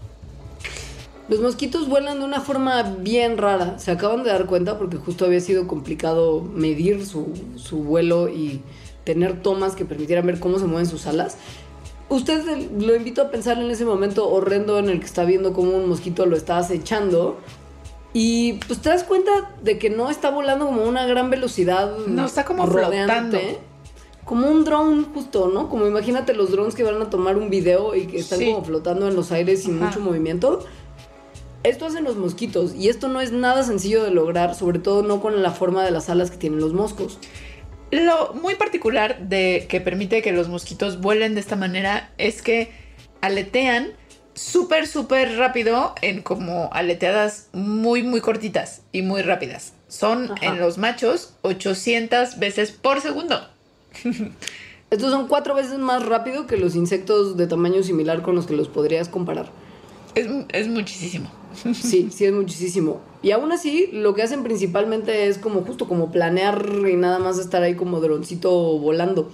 [1.28, 3.78] Los mosquitos vuelan de una forma bien rara.
[3.78, 8.62] Se acaban de dar cuenta porque justo había sido complicado medir su, su vuelo y
[9.04, 11.36] tener tomas que permitieran ver cómo se mueven sus alas.
[12.10, 12.42] Usted
[12.78, 15.88] lo invito a pensar en ese momento horrendo en el que está viendo cómo un
[15.88, 17.36] mosquito lo está acechando.
[18.14, 19.30] Y pues te das cuenta
[19.62, 21.96] de que no está volando como a una gran velocidad.
[22.06, 23.38] No, está como rodeándote.
[23.40, 23.68] flotando.
[24.24, 25.68] Como un dron justo, ¿no?
[25.68, 28.46] Como imagínate los drones que van a tomar un video y que están Sí.
[28.52, 29.86] como flotando en los aires sin Ajá.
[29.86, 30.60] mucho movimiento.
[31.62, 35.20] Esto hacen los mosquitos y esto no es nada sencillo de lograr, sobre todo no
[35.20, 37.18] con la forma de las alas que tienen los moscos.
[37.90, 42.70] Lo muy particular de que permite que los mosquitos vuelen de esta manera es que
[43.20, 43.92] aletean
[44.34, 49.72] súper, súper rápido en como aleteadas muy, muy cortitas y muy rápidas.
[49.88, 50.46] Son Ajá.
[50.46, 53.48] en los machos 800 veces por segundo.
[54.90, 58.54] Estos son cuatro veces más rápido que los insectos de tamaño similar con los que
[58.54, 59.50] los podrías comparar.
[60.14, 61.30] Es, es muchísimo.
[61.74, 63.00] Sí, sí es muchísimo.
[63.22, 67.38] Y aún así, lo que hacen principalmente es como justo como planear y nada más
[67.38, 69.32] estar ahí como droncito volando.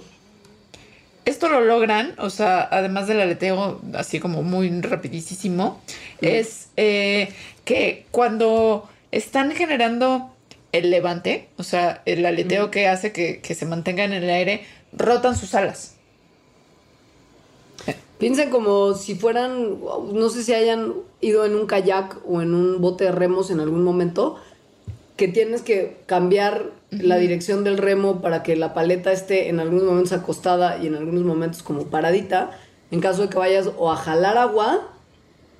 [1.25, 5.81] esto lo logran, o sea, además del aleteo así como muy rapidísimo,
[6.21, 7.29] es eh,
[7.63, 10.31] que cuando están generando
[10.71, 14.65] el levante, o sea, el aleteo que hace que, que se mantengan en el aire,
[14.93, 15.94] rotan sus alas.
[18.17, 19.79] Piensen como si fueran,
[20.13, 23.59] no sé si hayan ido en un kayak o en un bote de remos en
[23.59, 24.37] algún momento,
[25.17, 29.83] que tienes que cambiar la dirección del remo para que la paleta esté en algunos
[29.83, 32.51] momentos acostada y en algunos momentos como paradita,
[32.91, 34.87] en caso de que vayas o a jalar agua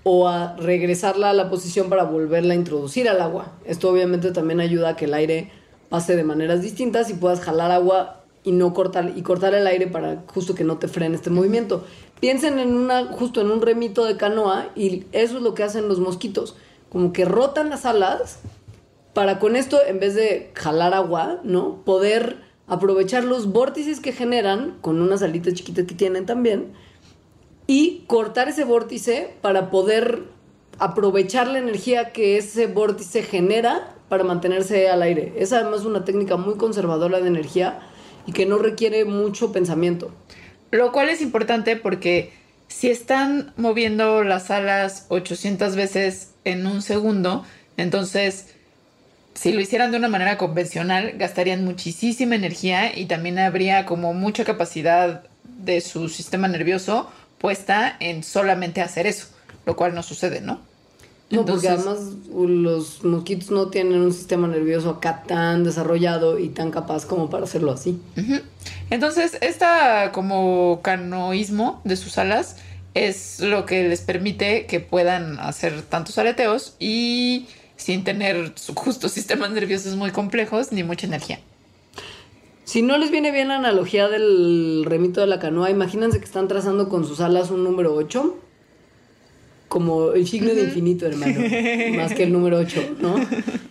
[0.03, 3.53] o a regresarla a la posición para volverla a introducir al agua.
[3.65, 5.51] Esto obviamente también ayuda a que el aire
[5.89, 9.87] pase de maneras distintas y puedas jalar agua y no cortar y cortar el aire
[9.87, 11.83] para justo que no te frene este movimiento.
[12.25, 15.87] Piensen en una justo en un remito de canoa y eso es lo que hacen
[15.87, 16.55] los mosquitos,
[16.89, 18.39] como que rotan las alas
[19.13, 21.83] para con esto en vez de jalar agua, ¿no?
[21.85, 26.73] Poder aprovechar los vórtices que generan con unas alitas chiquitas que tienen también
[27.67, 30.23] y cortar ese vórtice para poder
[30.79, 35.35] aprovechar la energía que ese vórtice genera para mantenerse al aire.
[35.37, 37.81] Es además una técnica muy conservadora de energía
[38.25, 40.09] y que no requiere mucho pensamiento.
[40.75, 42.33] Lo cual es importante porque
[42.67, 47.45] si están moviendo las alas 800 veces en un segundo,
[47.77, 48.47] entonces
[49.35, 54.43] si lo hicieran de una manera convencional gastarían muchísima energía y también habría como mucha
[54.43, 59.27] capacidad de su sistema nervioso puesta en solamente hacer eso,
[59.65, 60.59] lo cual no sucede, ¿no?
[61.31, 61.99] No, porque además
[62.31, 67.45] los mosquitos no tienen un sistema nervioso acá tan desarrollado y tan capaz como para
[67.45, 67.99] hacerlo así.
[68.91, 72.57] Entonces, esta como canoísmo de sus alas
[72.93, 79.09] es lo que les permite que puedan hacer tantos aleteos y sin tener su justo
[79.09, 81.39] sistemas nerviosos muy complejos ni mucha energía.
[82.63, 86.47] Si no les viene bien la analogía del remito de la canoa, imagínense que están
[86.47, 88.35] trazando con sus alas un número 8,
[89.75, 91.37] como el signo de infinito, hermano,
[91.97, 93.19] más que el número 8, ¿no?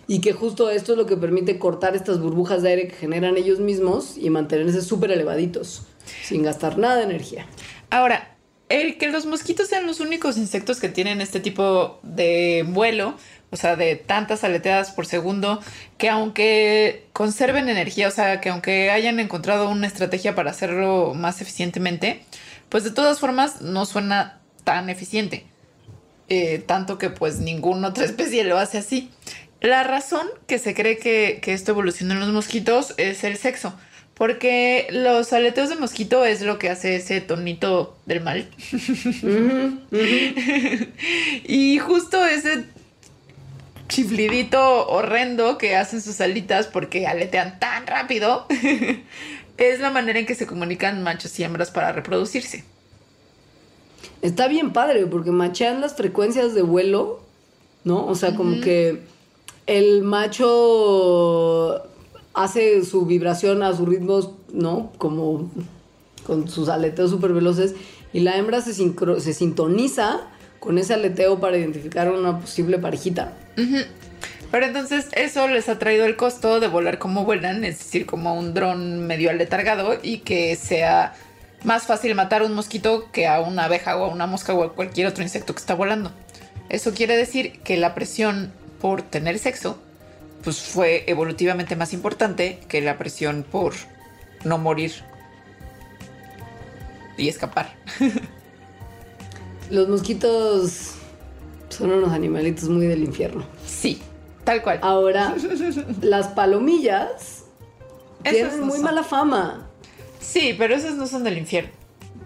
[0.05, 3.37] Y que justo esto es lo que permite cortar estas burbujas de aire que generan
[3.37, 5.87] ellos mismos y mantenerse súper elevaditos,
[6.23, 7.47] sin gastar nada de energía.
[7.89, 8.37] Ahora,
[8.69, 13.15] el que los mosquitos sean los únicos insectos que tienen este tipo de vuelo,
[13.49, 15.59] o sea, de tantas aleteadas por segundo,
[15.97, 21.41] que aunque conserven energía, o sea, que aunque hayan encontrado una estrategia para hacerlo más
[21.41, 22.21] eficientemente,
[22.69, 25.47] pues de todas formas no suena tan eficiente.
[26.29, 29.11] Eh, tanto que pues ninguna otra especie lo hace así.
[29.61, 33.73] La razón que se cree que, que esto evoluciona en los mosquitos es el sexo.
[34.13, 38.49] Porque los aleteos de mosquito es lo que hace ese tonito del mal.
[41.43, 42.63] y justo ese
[43.87, 48.47] chiflidito horrendo que hacen sus alitas porque aletean tan rápido
[49.57, 52.63] es la manera en que se comunican machos y hembras para reproducirse.
[54.25, 57.19] Está bien padre porque machean las frecuencias de vuelo,
[57.83, 58.07] ¿no?
[58.07, 59.03] O sea, como que
[59.67, 61.83] el macho
[62.33, 64.91] hace su vibración a sus ritmos, ¿no?
[64.97, 65.51] Como
[66.25, 67.75] con sus aleteos súper veloces
[68.13, 70.21] y la hembra se, se sintoniza
[70.59, 73.31] con ese aleteo para identificar una posible parejita.
[74.49, 78.33] Pero entonces eso les ha traído el costo de volar como vuelan, es decir, como
[78.33, 81.13] un dron medio aletargado y que sea
[81.65, 84.63] más fácil matar a un mosquito que a una abeja o a una mosca o
[84.63, 86.11] a cualquier otro insecto que está volando.
[86.69, 89.79] Eso quiere decir que la presión por tener sexo
[90.43, 93.73] pues fue evolutivamente más importante que la presión por
[94.43, 94.93] no morir
[97.17, 97.73] y escapar.
[99.71, 100.91] Los mosquitos
[101.69, 103.43] son unos animalitos muy del infierno.
[103.65, 104.01] Sí,
[104.43, 104.79] tal cual.
[104.83, 105.35] Ahora,
[106.01, 107.45] las palomillas
[108.23, 109.64] tienen muy mala fama.
[110.25, 111.71] Sí, pero esas no son del infierno.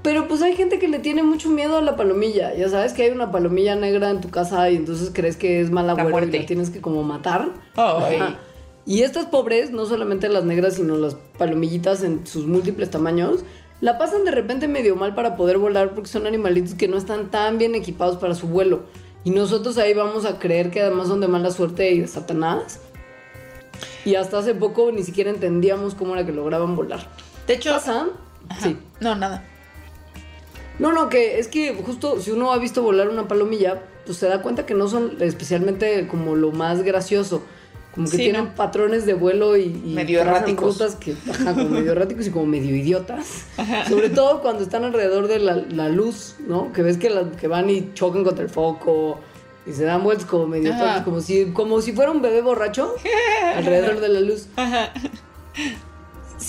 [0.02, 2.56] Pero pues hay gente que le tiene mucho miedo a la palomilla.
[2.56, 5.72] Ya sabes que hay una palomilla negra en tu casa y entonces crees que es
[5.72, 7.50] mala agüero y la tienes que como matar.
[8.86, 13.44] Y estas pobres, no solamente las negras, sino las palomillitas en sus múltiples tamaños,
[13.82, 17.30] la pasan de repente medio mal para poder volar porque son animalitos que no están
[17.30, 18.84] tan bien equipados para su vuelo.
[19.26, 22.80] Y nosotros ahí vamos a creer que además son de mala suerte y de Satanás.
[24.06, 27.06] Y hasta hace poco ni siquiera entendíamos cómo era que lograban volar.
[27.50, 28.06] De hecho, ¿pasa?
[28.62, 28.78] Sí.
[29.00, 29.44] No, nada.
[30.78, 34.28] No, no, que es que justo si uno ha visto volar una palomilla, pues se
[34.28, 37.42] da cuenta que no son especialmente como lo más gracioso.
[37.96, 40.78] Como que tienen patrones de vuelo y, medio erráticos.
[41.00, 43.46] que, como medio erráticos y como medio idiotas.
[43.90, 46.72] Sobre todo cuando están alrededor de la, luz, ¿no?
[46.72, 47.10] Que ves que,
[47.42, 49.20] que van y chocan contra el foco
[49.66, 50.72] y se dan vueltas como medio
[51.04, 52.94] como si, como si fuera un bebé borracho
[53.56, 54.50] alrededor de la luz.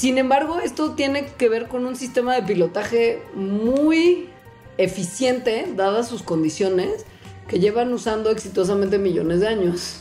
[0.01, 4.31] Sin embargo, esto tiene que ver con un sistema de pilotaje muy
[4.79, 7.05] eficiente, dadas sus condiciones,
[7.47, 10.01] que llevan usando exitosamente millones de años.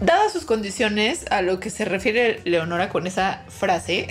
[0.00, 4.08] Dadas sus condiciones, a lo que se refiere Leonora con esa frase,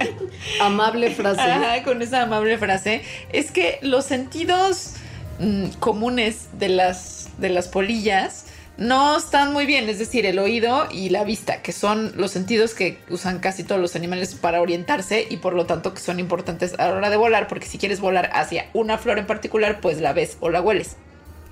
[0.62, 1.42] Amable frase.
[1.42, 3.02] Ajá, con esa amable frase,
[3.34, 4.94] es que los sentidos
[5.40, 8.46] mm, comunes de las, de las polillas
[8.80, 12.74] no están muy bien, es decir, el oído y la vista, que son los sentidos
[12.74, 16.74] que usan casi todos los animales para orientarse y por lo tanto que son importantes
[16.78, 20.00] a la hora de volar, porque si quieres volar hacia una flor en particular, pues
[20.00, 20.96] la ves o la hueles.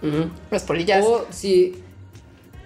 [0.01, 0.31] Ujú.
[0.51, 1.75] Las polillas O si,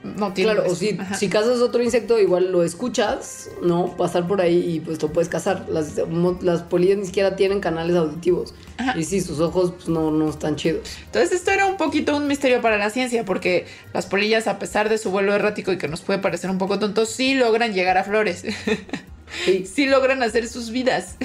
[0.05, 3.97] no tienen claro, o si, si cazas otro insecto, igual lo escuchas, ¿no?
[3.97, 5.67] Pasar por ahí y pues lo puedes cazar.
[5.69, 6.01] Las,
[6.41, 8.55] las polillas ni siquiera tienen canales auditivos.
[8.79, 8.99] Ajá.
[8.99, 10.89] Y sí, sus ojos pues, no, no están chidos.
[11.07, 14.89] Entonces esto era un poquito un misterio para la ciencia, porque las polillas, a pesar
[14.89, 17.97] de su vuelo errático y que nos puede parecer un poco tonto, sí logran llegar
[17.97, 18.45] a flores.
[19.45, 19.65] Sí.
[19.73, 21.17] sí logran hacer sus vidas.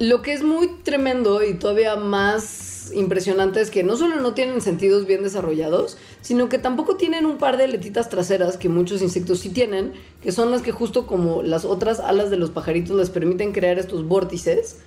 [0.00, 4.60] Lo que es muy tremendo y todavía más impresionante es que no solo no tienen
[4.60, 9.38] sentidos bien desarrollados, sino que tampoco tienen un par de aletitas traseras que muchos insectos
[9.38, 13.10] sí tienen, que son las que justo como las otras alas de los pajaritos les
[13.10, 14.78] permiten crear estos vórtices.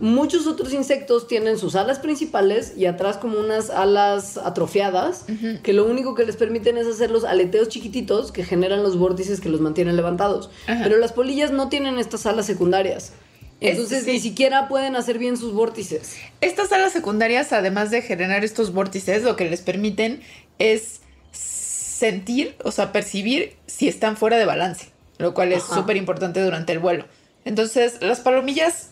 [0.00, 5.24] Muchos otros insectos tienen sus alas principales y atrás como unas alas atrofiadas,
[5.62, 9.40] que lo único que les permiten es hacer los aleteos chiquititos que generan los vórtices
[9.40, 10.50] que los mantienen levantados.
[10.66, 13.12] Pero las polillas no tienen estas alas secundarias.
[13.60, 14.12] Es- Entonces sí.
[14.12, 16.16] ni siquiera pueden hacer bien sus vórtices.
[16.40, 20.20] Estas alas secundarias, además de generar estos vórtices, lo que les permiten
[20.58, 21.00] es
[21.32, 24.88] sentir, o sea, percibir si están fuera de balance,
[25.18, 27.06] lo cual es súper importante durante el vuelo.
[27.44, 28.90] Entonces, las palomillas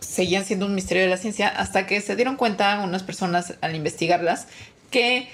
[0.00, 3.76] seguían siendo un misterio de la ciencia hasta que se dieron cuenta unas personas al
[3.76, 4.46] investigarlas
[4.90, 5.28] que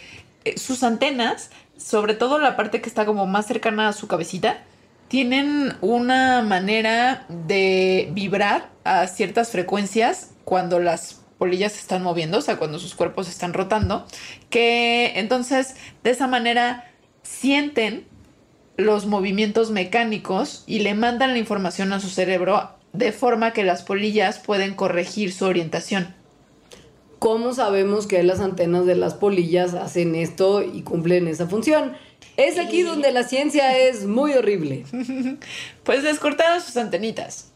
[0.44, 4.62] eh, sus antenas, sobre todo la parte que está como más cercana a su cabecita,
[5.08, 12.40] tienen una manera de vibrar a ciertas frecuencias cuando las polillas se están moviendo, o
[12.40, 14.06] sea, cuando sus cuerpos están rotando,
[14.50, 16.90] que entonces de esa manera
[17.22, 18.06] sienten
[18.76, 23.82] los movimientos mecánicos y le mandan la información a su cerebro de forma que las
[23.82, 26.14] polillas pueden corregir su orientación.
[27.18, 31.96] ¿Cómo sabemos que las antenas de las polillas hacen esto y cumplen esa función?
[32.36, 34.84] Es aquí donde la ciencia es muy horrible.
[35.84, 37.52] Pues les cortaron sus antenitas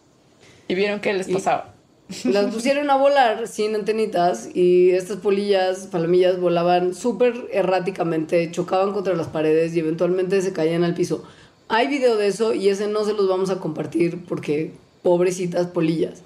[0.68, 1.74] y vieron qué les Y- pasaba.
[2.24, 9.14] Las pusieron a volar sin antenitas y estas polillas, palomillas, volaban súper erráticamente, chocaban contra
[9.14, 11.24] las paredes y eventualmente se caían al piso.
[11.68, 14.72] Hay video de eso y ese no se los vamos a compartir porque
[15.02, 16.22] pobrecitas polillas.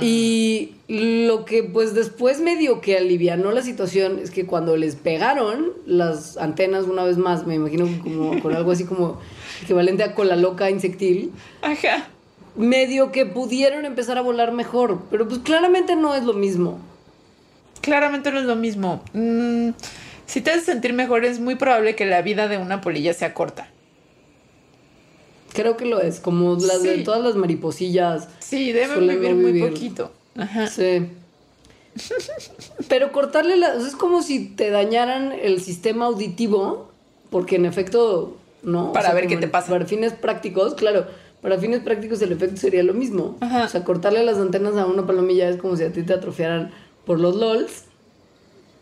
[0.00, 5.72] Y lo que pues después medio que alivianó la situación es que cuando les pegaron
[5.86, 9.20] las antenas una vez más, me imagino como con algo así como
[9.62, 11.30] equivalente a cola loca insectil,
[11.62, 12.08] Ajá.
[12.56, 16.78] medio que pudieron empezar a volar mejor, pero pues claramente no es lo mismo.
[17.80, 19.02] Claramente no es lo mismo.
[19.12, 19.70] Mm,
[20.26, 23.34] si te hace sentir mejor, es muy probable que la vida de una polilla sea
[23.34, 23.68] corta.
[25.52, 28.28] Creo que lo es, como las de todas las mariposillas.
[28.38, 30.10] Sí, deben vivir muy poquito.
[30.36, 30.66] Ajá.
[30.66, 31.08] Sí.
[32.88, 33.74] Pero cortarle la...
[33.74, 36.88] o sea, es como si te dañaran el sistema auditivo,
[37.30, 38.90] porque en efecto, ¿no?
[38.90, 39.70] O Para sea, ver qué te pasa.
[39.70, 41.06] Para fines prácticos, claro.
[41.42, 43.36] Para fines prácticos el efecto sería lo mismo.
[43.40, 43.64] Ajá.
[43.64, 46.70] O sea, cortarle las antenas a una palomilla es como si a ti te atrofiaran
[47.04, 47.84] por los LOLs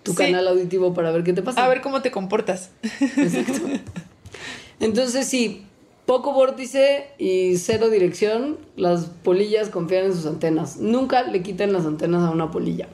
[0.03, 0.19] tu Sí.
[0.19, 1.65] canal auditivo para ver qué te pasa.
[1.65, 2.71] A ver cómo te comportas.
[3.01, 3.61] Exacto.
[4.81, 5.67] Entonces, sí,
[6.11, 10.79] poco vórtice y cero dirección, las polillas confían en sus antenas.
[10.79, 12.89] Nunca le quiten las antenas a una polilla.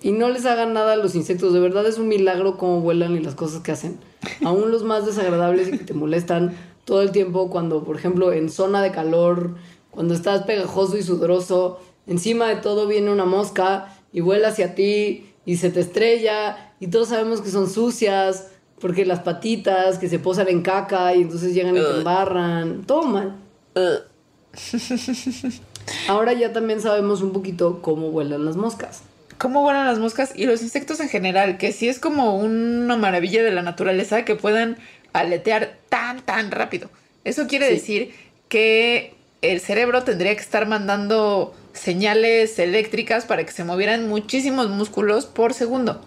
[0.00, 1.52] Y no les hagan nada a los insectos.
[1.52, 3.98] De verdad es un milagro cómo vuelan y las cosas que hacen.
[4.44, 8.48] Aún los más desagradables y que te molestan todo el tiempo cuando, por ejemplo, en
[8.48, 9.56] zona de calor,
[9.90, 15.32] cuando estás pegajoso y sudoroso, encima de todo viene una mosca y vuela hacia ti
[15.44, 20.18] y se te estrella y todos sabemos que son sucias porque las patitas que se
[20.18, 22.84] posan en caca y entonces llegan y te embarran.
[22.84, 23.34] Todo mal.
[26.08, 29.02] Ahora ya también sabemos un poquito cómo vuelan las moscas.
[29.38, 33.42] Cómo vuelan las moscas y los insectos en general, que sí es como una maravilla
[33.42, 34.76] de la naturaleza que puedan
[35.12, 36.90] aletear tan, tan rápido.
[37.24, 37.74] Eso quiere Sí.
[37.74, 38.14] decir
[38.48, 45.26] que el cerebro tendría que estar mandando señales eléctricas para que se movieran muchísimos músculos
[45.26, 46.00] por segundo.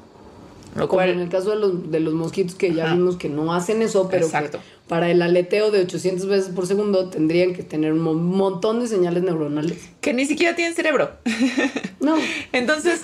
[0.75, 2.95] Lo Como en el caso de los, de los mosquitos que ya Ajá.
[2.95, 4.57] vimos que no hacen eso, pero que
[4.87, 8.87] para el aleteo de 800 veces por segundo tendrían que tener un mo- montón de
[8.87, 9.77] señales neuronales.
[9.99, 11.11] que ni siquiera tienen cerebro.
[11.99, 12.15] No,
[12.51, 13.01] Entonces,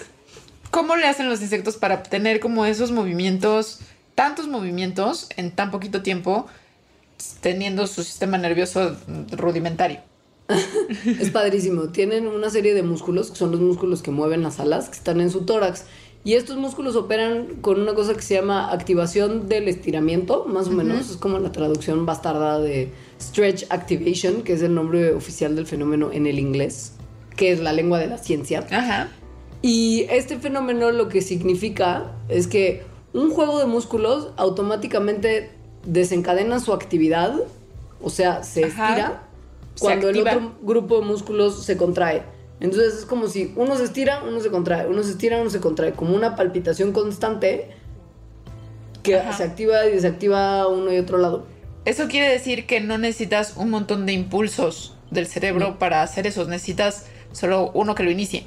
[0.72, 3.80] ¿cómo le hacen los insectos para obtener como esos movimientos,
[4.16, 6.48] tantos movimientos en tan poquito tiempo?
[7.42, 8.96] teniendo su sistema nervioso
[9.32, 10.02] rudimentario.
[11.20, 11.90] es padrísimo.
[11.90, 15.20] Tienen una serie de músculos, que son los músculos que mueven las alas, que están
[15.20, 15.86] en su tórax.
[16.28, 20.72] Y estos músculos operan con una cosa que se llama activación del estiramiento, más o
[20.72, 21.10] menos.
[21.10, 26.12] Es como la traducción bastarda de stretch activation, que es el nombre oficial del fenómeno
[26.12, 26.92] en el inglés,
[27.38, 28.68] que es la lengua de la ciencia.
[28.70, 29.10] Ajá.
[29.62, 35.52] Y este fenómeno lo que significa es que un juego de músculos automáticamente
[35.86, 37.40] desencadena su actividad,
[38.04, 38.90] o sea, se Ajá.
[38.90, 39.24] estira
[39.76, 42.24] Se cuando el otro grupo de músculos se contrae.
[42.60, 45.60] Entonces es como si uno se estira, uno se contrae, uno se estira, uno se
[45.60, 47.70] contrae, como una palpitación constante
[49.04, 49.34] que Ajá.
[49.34, 51.46] se activa y desactiva uno y otro lado.
[51.86, 56.46] Eso quiere decir que no necesitas un montón de impulsos del cerebro para hacer eso.
[56.46, 58.46] Necesitas solo uno que lo inicie.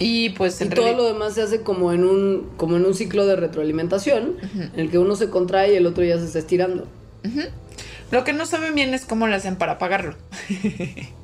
[0.00, 2.94] Y pues Y en todo lo demás se hace como en un, como en un
[2.94, 6.38] ciclo de retroalimentación, en el que uno se contrae y el otro ya se está
[6.38, 6.86] estirando.
[8.10, 10.16] Lo que no saben bien es cómo le hacen para apagarlo.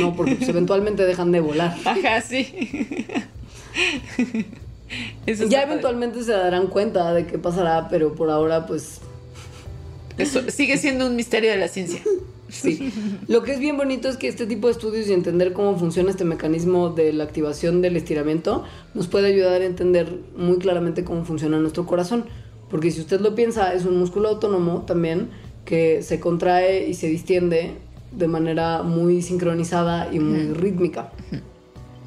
[0.00, 1.76] No, porque pues, eventualmente dejan de volar.
[1.84, 3.06] Ajá, sí.
[5.26, 9.00] Eso Ya eventualmente se darán cuenta de qué pasará, pero por ahora, pues
[10.16, 12.00] Eso sigue siendo un misterio de la ciencia.
[12.48, 12.92] sí.
[13.28, 16.10] Lo que es bien bonito es que este tipo de estudios y entender cómo funciona
[16.10, 18.64] este mecanismo de la activación del estiramiento
[18.94, 22.24] nos puede ayudar a entender muy claramente cómo funciona nuestro corazón.
[22.70, 25.28] Porque si usted lo piensa, es un músculo autónomo también
[25.64, 27.72] que se contrae y se distiende
[28.12, 31.10] de manera muy sincronizada y muy rítmica.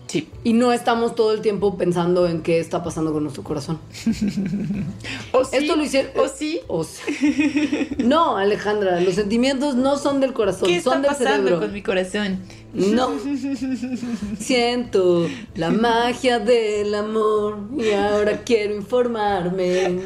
[0.07, 0.27] Sí.
[0.43, 3.79] Y no estamos todo el tiempo pensando en qué está pasando con nuestro corazón.
[5.31, 6.11] O sí, Esto lo hicieron.
[6.17, 6.59] O sí.
[6.67, 7.87] O sí.
[7.99, 11.59] No, Alejandra, los sentimientos no son del corazón, ¿Qué está son del pasando cerebro.
[11.61, 12.39] con mi corazón?
[12.73, 13.09] No.
[14.39, 19.99] Siento la magia del amor y ahora quiero informarme.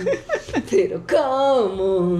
[0.70, 2.20] Pero ¿cómo?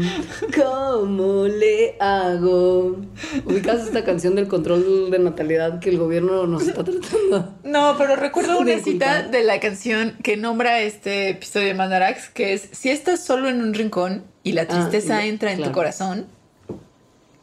[0.56, 2.98] ¿Cómo le hago?
[3.46, 7.56] ¿Ubicas esta canción del control de natalidad que el gobierno nos está tratando?
[7.64, 12.54] No, pero recuerdo una cita de la canción que nombra este episodio de Mandarax, que
[12.54, 15.72] es, si estás solo en un rincón y la Ah, tristeza y- entra en claro.
[15.72, 16.28] tu corazón,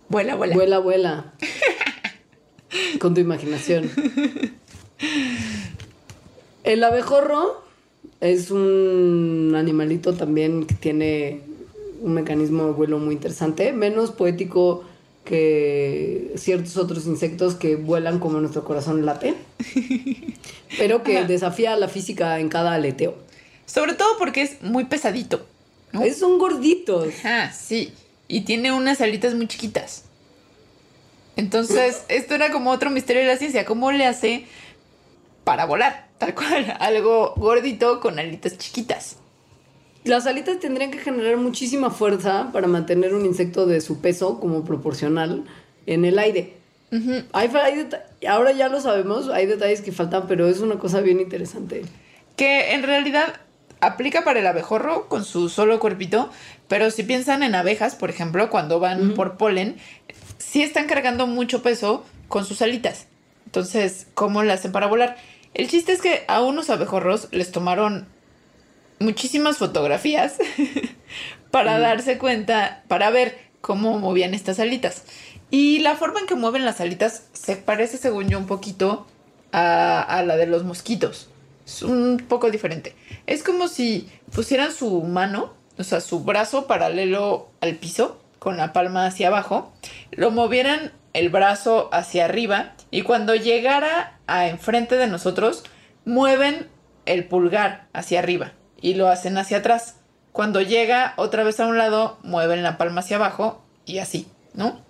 [0.09, 0.55] vuela, vuela.
[0.55, 1.33] Vuela, vuela.
[2.99, 3.91] Con tu imaginación.
[6.64, 7.62] El abejorro
[8.20, 11.41] es un animalito también que tiene
[12.01, 14.85] un mecanismo de vuelo muy interesante, menos poético
[15.25, 19.35] que ciertos otros insectos que vuelan como nuestro corazón late,
[20.79, 21.27] pero que Ajá.
[21.27, 23.14] desafía la física en cada aleteo.
[23.66, 25.47] Sobre todo porque es muy pesadito.
[25.93, 26.03] ¿no?
[26.03, 27.09] Es son gorditos.
[27.25, 27.93] Ajá, sí.
[28.29, 30.05] Y tiene unas alitas muy chiquitas.
[31.37, 33.64] Entonces, esto era como otro misterio de la ciencia.
[33.64, 34.47] ¿Cómo le hace
[35.45, 36.09] para volar?
[36.18, 39.16] Tal cual, algo gordito con alitas chiquitas.
[40.05, 44.64] Las alitas tendrían que generar muchísima fuerza para mantener un insecto de su peso como
[44.64, 45.45] proporcional
[45.87, 46.55] en el aire.
[47.33, 47.89] hay, hay
[48.26, 51.83] ahora ya lo sabemos, hay detalles que faltan, pero es una cosa bien interesante.
[52.35, 53.35] Que en realidad
[53.83, 56.30] aplica para el abejorro con su solo cuerpito,
[56.68, 59.76] pero si piensan en abejas, por ejemplo, cuando van por polen,
[60.43, 63.07] sí están cargando mucho peso con sus alitas.
[63.47, 65.16] Entonces, ¿cómo le hacen para volar?
[65.55, 68.09] El chiste es que a unos abejorros les tomaron
[68.99, 70.36] muchísimas fotografías
[71.51, 75.05] para darse cuenta, para ver cómo movían estas alitas.
[75.51, 79.07] Y la forma en que mueven las alitas se parece, según yo, un poquito
[79.53, 81.28] a, a la de los mosquitos.
[81.66, 82.97] Es un poco diferente.
[83.26, 88.72] Es como si pusieran su mano, o sea, su brazo paralelo al piso, con la
[88.72, 89.72] palma hacia abajo,
[90.11, 95.62] lo movieran el brazo hacia arriba y cuando llegara a enfrente de nosotros,
[96.05, 96.66] mueven
[97.07, 99.95] el pulgar hacia arriba y lo hacen hacia atrás.
[100.32, 104.80] Cuando llega otra vez a un lado, mueven la palma hacia abajo y así, ¿no?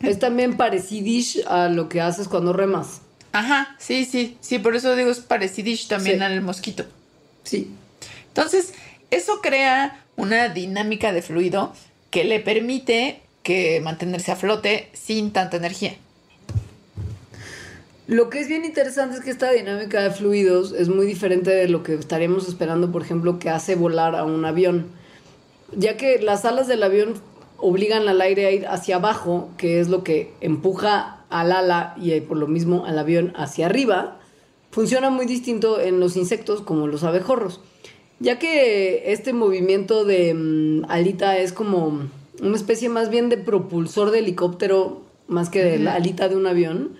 [0.00, 3.02] Es también parecidish a lo que haces cuando remas.
[3.32, 6.24] Ajá, sí, sí, sí, por eso digo es parecidish también Sí.
[6.24, 6.86] al mosquito.
[7.42, 7.74] Sí.
[8.28, 8.72] Entonces,
[9.10, 11.74] eso crea una dinámica de fluido
[12.10, 15.96] que le permite que mantenerse a flote sin tanta energía.
[18.06, 21.68] Lo que es bien interesante es que esta dinámica de fluidos es muy diferente de
[21.68, 24.86] lo que estaríamos esperando, por ejemplo, que hace volar a un avión.
[25.74, 27.14] Ya que las alas del avión
[27.58, 32.12] obligan al aire a ir hacia abajo, que es lo que empuja al ala y
[32.12, 34.18] eh, por lo mismo al avión hacia arriba,
[34.70, 37.60] funciona muy distinto en los insectos como los abejorros.
[38.18, 42.08] Ya que este movimiento de mm, alita es como
[42.40, 46.46] una especie más bien de propulsor de helicóptero más que de la alita de un
[46.46, 46.96] avión,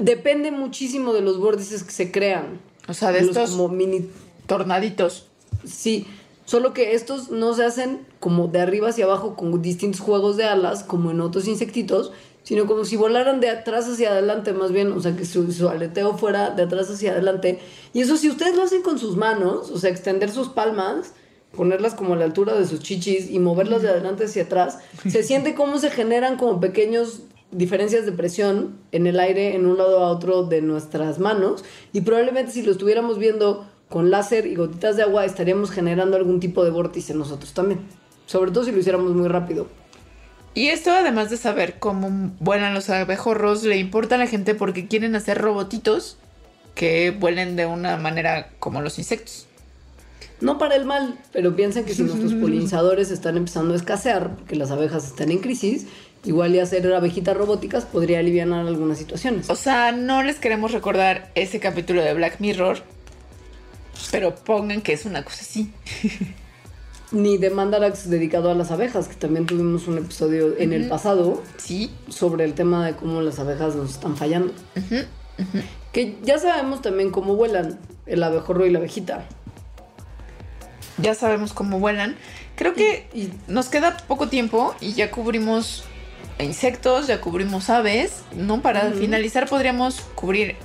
[0.00, 2.60] depende muchísimo de los vórtices que se crean.
[2.88, 4.06] O sea, de Los estos como mini
[4.46, 5.26] tornaditos.
[5.64, 6.06] Sí,
[6.50, 10.46] Solo que estos no se hacen como de arriba hacia abajo con distintos juegos de
[10.46, 12.10] alas, como en otros insectitos,
[12.50, 15.68] sino como si volaran de atrás hacia adelante, más bien, o sea, que su, su,
[15.68, 17.60] aleteo fuera de atrás hacia adelante.
[17.92, 21.12] Y eso si ustedes lo hacen con sus manos, o sea, extender sus palmas,
[21.54, 25.22] ponerlas como a la altura de sus chichis y moverlas de adelante hacia atrás, se
[25.22, 27.20] siente cómo se generan como pequeños
[27.52, 32.00] diferencias de presión en el aire en un lado a otro de nuestras manos y
[32.00, 36.64] probablemente si lo estuviéramos viendo con láser y gotitas de agua estaríamos generando algún tipo
[36.64, 37.82] de vórtice nosotros también.
[38.26, 39.68] Sobre todo si lo hiciéramos muy rápido.
[40.54, 44.88] Y esto, además de saber cómo vuelan los abejorros, le importa a la gente porque
[44.88, 46.16] quieren hacer robotitos
[46.74, 49.46] que vuelen de una manera como los insectos.
[50.40, 54.56] No para el mal, pero piensan que si nuestros polinizadores están empezando a escasear, porque
[54.56, 55.86] las abejas están en crisis,
[56.24, 59.48] igual y hacer abejitas robóticas podría aliviar algunas situaciones.
[59.50, 62.82] O sea, no les queremos recordar ese capítulo de Black Mirror,
[64.10, 65.70] pero pongan que es una cosa así.
[67.12, 71.42] Ni de Mandarax dedicado a las abejas, que también tuvimos un episodio en el pasado.
[71.56, 71.90] Sí.
[72.08, 74.52] Sobre el tema de cómo las abejas nos están fallando.
[75.92, 79.26] Que ya sabemos también cómo vuelan el abejorro y la abejita.
[80.98, 82.16] Ya sabemos cómo vuelan.
[82.56, 85.84] Creo que y, nos queda poco tiempo y ya cubrimos
[86.38, 88.22] insectos, ya cubrimos aves.
[88.36, 90.56] No, para finalizar podríamos cubrir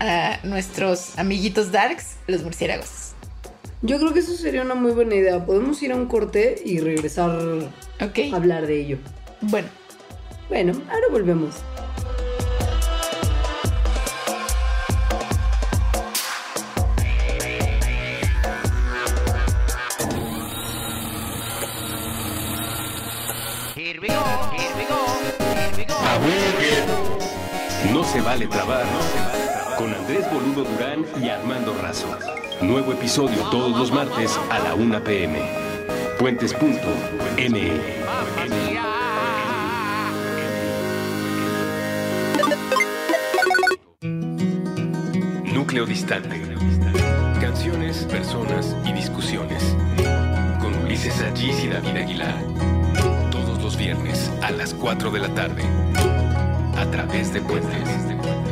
[0.00, 3.05] a nuestros amiguitos darks, los murciélagos.
[3.82, 5.44] Yo creo que eso sería una muy buena idea.
[5.44, 7.38] Podemos ir a un corte y regresar
[8.00, 8.32] okay.
[8.32, 8.98] a hablar de ello.
[9.42, 9.68] Bueno.
[10.48, 11.56] Bueno, ahora volvemos.
[27.92, 28.84] No se vale trabar
[29.76, 32.06] con Andrés Boludo Durán y Armando Razo.
[32.62, 35.40] Nuevo episodio todos los martes a la 1 pm.
[36.18, 37.72] Puentes.me.
[45.52, 46.40] Núcleo distante.
[47.40, 49.62] Canciones, personas y discusiones.
[50.60, 52.42] Con Ulises Allís y David Aguilar.
[53.30, 55.62] Todos los viernes a las 4 de la tarde.
[56.78, 58.45] A través de Puentes.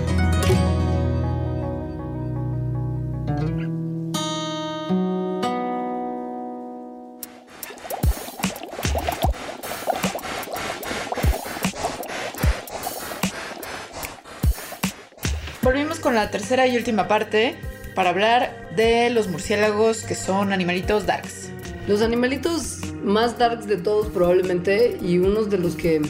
[16.14, 17.56] Con la tercera y última parte
[17.96, 21.50] para hablar de los murciélagos que son animalitos darks.
[21.88, 26.00] Los animalitos más darks de todos probablemente y unos de los que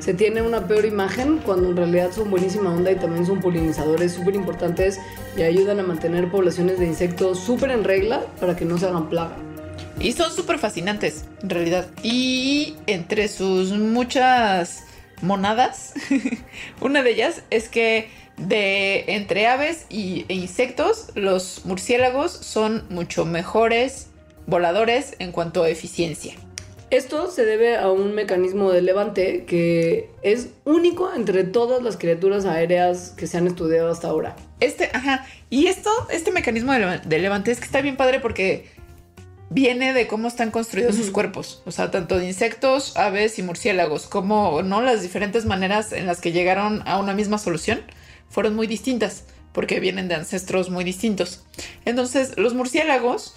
[0.00, 4.12] se tiene una peor imagen cuando en realidad son buenísima onda y también son polinizadores
[4.12, 4.98] súper importantes
[5.36, 9.10] y ayudan a mantener poblaciones de insectos súper en regla para que no se hagan
[9.10, 9.36] plaga.
[10.00, 11.86] Y son súper fascinantes, en realidad.
[12.02, 14.84] Y entre sus muchas
[15.20, 15.92] monadas,
[16.80, 18.08] una de ellas es que
[18.38, 24.08] de entre aves y, e insectos, los murciélagos son mucho mejores
[24.46, 26.34] voladores en cuanto a eficiencia.
[26.90, 32.46] Esto se debe a un mecanismo de levante que es único entre todas las criaturas
[32.46, 34.36] aéreas que se han estudiado hasta ahora.
[34.60, 38.70] Este, ajá, y esto, este mecanismo de, de levante es que está bien padre porque
[39.50, 44.06] viene de cómo están construidos sus cuerpos, o sea, tanto de insectos, aves y murciélagos,
[44.06, 47.82] como no las diferentes maneras en las que llegaron a una misma solución
[48.28, 51.44] fueron muy distintas, porque vienen de ancestros muy distintos.
[51.84, 53.34] Entonces, los murciélagos,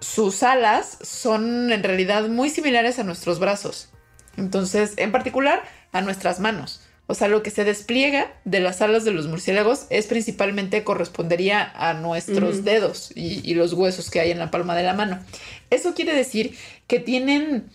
[0.00, 3.90] sus alas son en realidad muy similares a nuestros brazos.
[4.36, 5.62] Entonces, en particular,
[5.92, 6.82] a nuestras manos.
[7.06, 11.70] O sea, lo que se despliega de las alas de los murciélagos es principalmente correspondería
[11.76, 12.64] a nuestros uh -huh.
[12.64, 15.20] dedos y, y, los huesos que hay en la palma de la mano.
[15.68, 16.56] Eso quiere decir
[16.86, 17.70] que tienen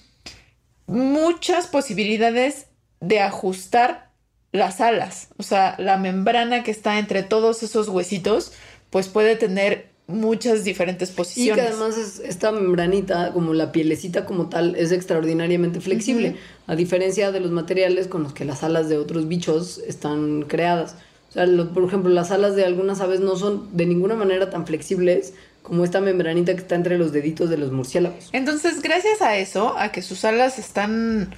[0.88, 2.66] muchas posibilidades
[3.00, 4.09] de ajustar
[4.52, 5.30] las alas.
[5.38, 8.54] O sea, la membrana que está entre todos esos huesitos,
[8.90, 11.64] pues puede tener muchas diferentes posiciones.
[11.64, 16.34] Y que además es, esta membranita, como la pielecita como tal, es extraordinariamente flexible, uh
[16.34, 16.74] -huh.
[16.74, 20.96] a diferencia de los materiales con los que las alas de otros bichos están creadas.
[21.30, 24.50] O sea, lo, por ejemplo, las alas de algunas aves no son de ninguna manera
[24.50, 28.30] tan flexibles como esta membranita que está entre los deditos de los murciélagos.
[28.32, 31.30] Entonces, gracias a eso, a que sus alas están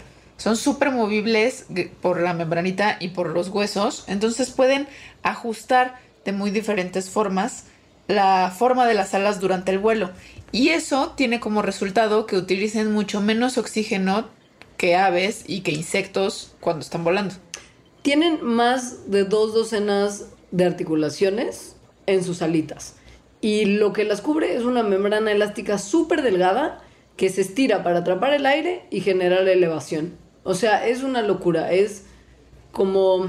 [0.41, 1.67] son súper movibles
[2.01, 4.87] por la membranita y por los huesos, entonces pueden
[5.21, 7.65] ajustar de muy diferentes formas
[8.07, 10.09] la forma de las alas durante el vuelo.
[10.51, 14.29] Y eso tiene como resultado que utilicen mucho menos oxígeno
[14.77, 17.35] que aves y que insectos cuando están volando.
[18.01, 21.75] Tienen más de dos docenas de articulaciones
[22.07, 22.95] en sus alitas.
[23.41, 26.81] Y lo que las cubre es una membrana elástica súper delgada
[27.15, 30.17] que se estira para atrapar el aire y generar elevación.
[30.43, 31.71] O sea, es una locura.
[31.71, 32.03] Es
[32.71, 33.27] como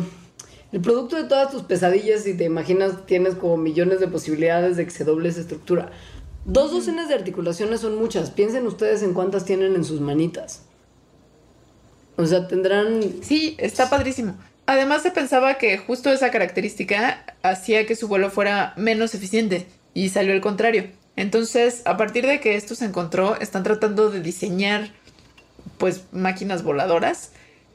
[0.72, 4.84] el producto de todas tus pesadillas y te imaginas tienes como millones de posibilidades de
[4.84, 5.90] que se doble esa estructura.
[6.44, 8.30] Dos docenas de articulaciones son muchas.
[8.30, 10.62] Piensen ustedes en cuántas tienen en sus manitas.
[12.16, 13.00] O sea, tendrán...
[13.22, 14.34] Sí, está padrísimo.
[14.66, 20.08] Además se pensaba que justo esa característica hacía que su vuelo fuera menos eficiente y
[20.08, 20.86] salió al contrario.
[21.16, 24.92] Entonces, a partir de que esto se encontró, están tratando de diseñar
[25.82, 27.32] pues máquinas voladoras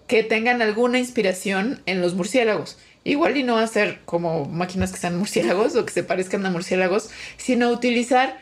[0.08, 2.78] que tengan alguna inspiración en los murciélagos.
[3.04, 7.10] Igual y no hacer como máquinas que sean murciélagos o que se parezcan a murciélagos,
[7.36, 8.38] sino utilizar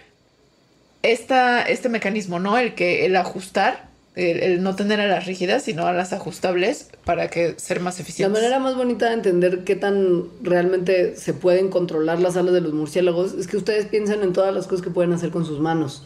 [1.01, 2.59] esta, este mecanismo, ¿no?
[2.59, 7.31] El que el ajustar, el, no tener a las rígidas, sino a las ajustables para
[7.31, 8.31] que ser más eficientes.
[8.31, 12.61] La manera más bonita de entender qué tan realmente se pueden controlar las alas de
[12.61, 15.59] los murciélagos es que ustedes piensen en todas las cosas que pueden hacer con sus
[15.59, 16.03] manos.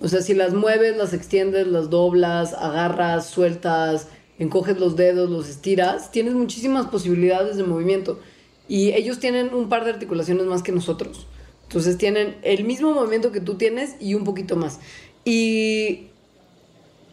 [0.00, 5.48] O sea, si las mueves, las extiendes, las doblas, agarras, sueltas, encoges los dedos, los
[5.48, 8.20] estiras, tienes muchísimas posibilidades de movimiento.
[8.68, 11.26] Y ellos tienen un par de articulaciones más que nosotros.
[11.62, 14.80] Entonces tienen el mismo movimiento que tú tienes y un poquito más.
[15.24, 16.08] Y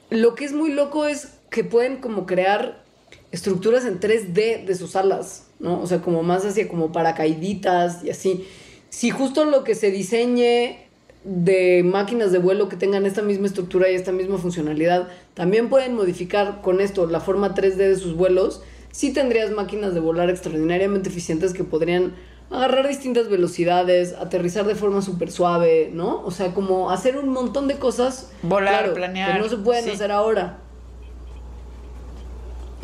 [0.10, 2.84] lo que es muy loco es que pueden como crear
[3.32, 5.82] estructuras en 3D de sus alas, ¿no?
[5.82, 8.46] O sea, como más hacia como paracaíditas y así.
[8.90, 10.83] Si justo lo que se diseñe
[11.24, 15.96] de máquinas de vuelo que tengan esta misma estructura y esta misma funcionalidad, también pueden
[15.96, 18.62] modificar con esto la forma 3D de sus vuelos,
[18.92, 22.14] sí tendrías máquinas de volar extraordinariamente eficientes que podrían
[22.52, 26.24] agarrar distintas velocidades, aterrizar de forma súper suave, ¿no?
[26.24, 28.32] O sea, como hacer un montón de cosas.
[28.44, 29.34] Volar, planear.
[29.34, 30.60] Que no se pueden hacer ahora.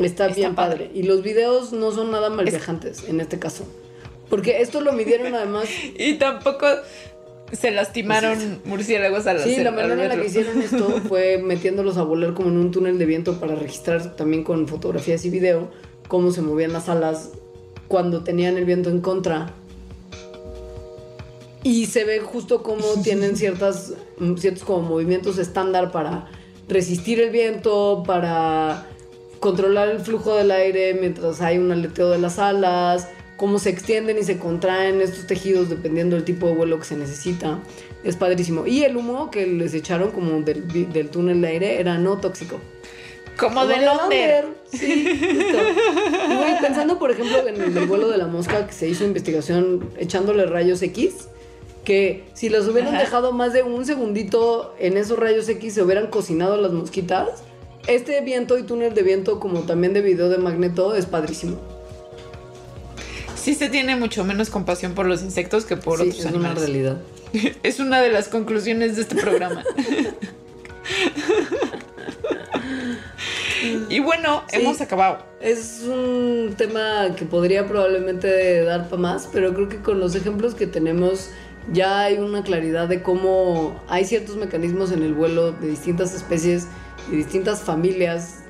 [0.00, 0.90] Está, bien padre.
[0.94, 3.64] Y los videos no son nada mal viajantes en este caso.
[4.28, 5.68] Porque esto lo midieron además.
[5.98, 6.66] y tampoco
[7.52, 12.02] se lastimaron murciélagos al Sí, la manera en la que hicieron esto fue metiéndolos a
[12.02, 15.70] volar como en un túnel de viento para registrar también con fotografías y video
[16.08, 17.30] cómo se movían las alas
[17.88, 19.54] cuando tenían el viento en contra.
[21.62, 23.94] Y se ve justo cómo tienen ciertas,
[24.36, 26.28] ciertos como movimientos estándar para
[26.68, 28.86] resistir el viento, para
[29.40, 33.08] controlar el flujo del aire mientras hay un aleteo de las alas,
[33.40, 36.94] cómo se extienden y se contraen estos tejidos dependiendo del tipo de vuelo que se
[36.94, 37.58] necesita.
[38.04, 38.66] Es padrísimo.
[38.66, 42.60] Y el humo que les echaron como del, del túnel de aire era no tóxico.
[43.38, 44.44] Como, de Londres.
[44.70, 45.08] Sí,
[46.60, 50.82] pensando, por ejemplo, en el vuelo de la mosca que se hizo investigación echándole rayos
[50.82, 51.28] X,
[51.82, 56.08] que si los hubieran dejado más de un segundito en esos rayos X se hubieran
[56.08, 57.42] cocinado las mosquitas.
[57.86, 61.79] Este viento y túnel de viento, como también de video de magneto, es padrísimo.
[63.40, 66.54] Sí se tiene mucho menos compasión por los insectos que por sí, otros es una
[66.54, 67.00] realidad.
[67.62, 69.64] Es una de las conclusiones de este programa.
[73.88, 75.24] y bueno, hemos acabado.
[75.40, 80.54] Es un tema que podría probablemente dar para más, pero creo que con los ejemplos
[80.54, 81.30] que tenemos
[81.72, 86.66] ya hay una claridad de cómo hay ciertos mecanismos en el vuelo de distintas especies
[87.10, 88.40] y distintas familias,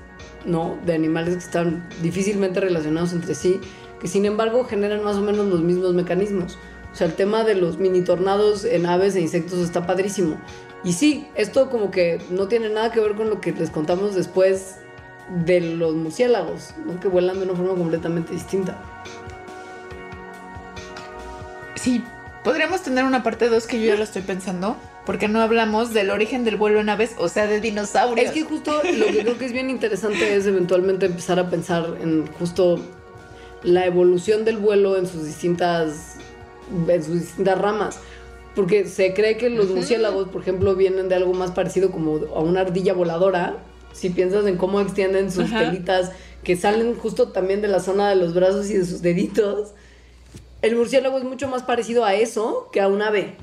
[0.47, 0.79] ¿no?
[0.87, 3.61] De animales que están difícilmente relacionados entre sí,
[4.01, 6.59] que sin embargo generan más o menos los mismos mecanismos.
[6.93, 10.37] O sea, el tema de los mini tornados en aves e insectos está padrísimo.
[10.83, 14.15] Y sí, esto como que no tiene nada que ver con lo que les contamos
[14.15, 14.77] después
[15.45, 16.99] de los murciélagos, ¿no?
[16.99, 18.83] que vuelan de una forma completamente distinta.
[21.77, 22.03] Sí,
[22.43, 24.77] podríamos tener una parte 2 que yo ya lo estoy pensando,
[25.07, 28.27] porque no hablamos del origen del vuelo en aves, o sea, de dinosaurios.
[28.27, 31.97] Es que justo lo que creo que es bien interesante es eventualmente empezar a pensar
[32.01, 32.81] en justo
[33.63, 36.17] la evolución del vuelo en sus distintas,
[36.89, 37.99] en sus distintas ramas.
[38.55, 42.41] Porque se cree que los murciélagos, por ejemplo, vienen de algo más parecido como a
[42.41, 43.59] una ardilla voladora.
[43.93, 48.17] Si piensas en cómo extienden sus telitas, que salen justo también de la zona de
[48.17, 49.71] los brazos y de sus deditos.
[50.63, 53.37] El murciélago es mucho más parecido a eso que a un ave.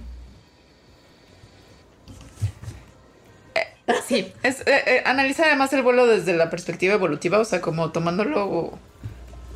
[3.56, 7.62] Eh, sí, es, eh, eh, analiza además el vuelo desde la perspectiva evolutiva, o sea,
[7.62, 8.78] como tomándolo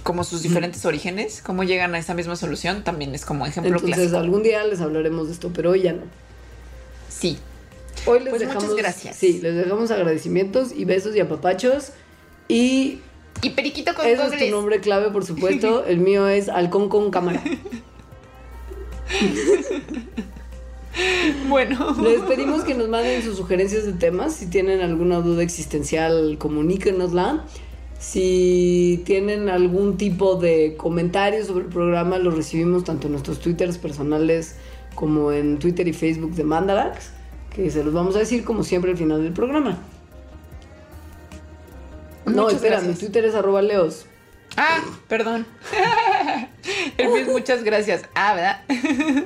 [0.04, 4.14] como sus diferentes orígenes, cómo llegan a esa misma solución, también es como ejemplo Entonces,
[4.14, 6.04] algún día les hablaremos de esto, pero hoy ya no.
[7.10, 7.38] Sí.
[8.06, 8.64] Hoy les pues dejamos.
[8.64, 9.16] Muchas gracias.
[9.16, 11.92] Sí, les dejamos agradecimientos y besos y apapachos.
[12.48, 13.00] Y.
[13.44, 15.86] Y periquito con Ese es tu nombre clave, por supuesto.
[15.86, 17.42] El mío es Halcón con cámara.
[21.48, 21.96] bueno.
[22.02, 24.36] Les pedimos que nos manden sus sugerencias de temas.
[24.36, 27.46] Si tienen alguna duda existencial, comuníquenosla.
[28.02, 33.78] Si tienen algún tipo de comentario sobre el programa, lo recibimos tanto en nuestros twitters
[33.78, 34.56] personales
[34.96, 37.12] como en Twitter y Facebook de Mandarax,
[37.56, 39.78] que se los vamos a decir como siempre al final del programa.
[42.26, 42.96] No, espera, gracias.
[42.96, 44.08] mi Twitter es arroba leos.
[44.58, 45.46] Ah, perdón.
[47.04, 48.04] El mío es muchas gracias.
[48.16, 48.62] Ah, ¿verdad?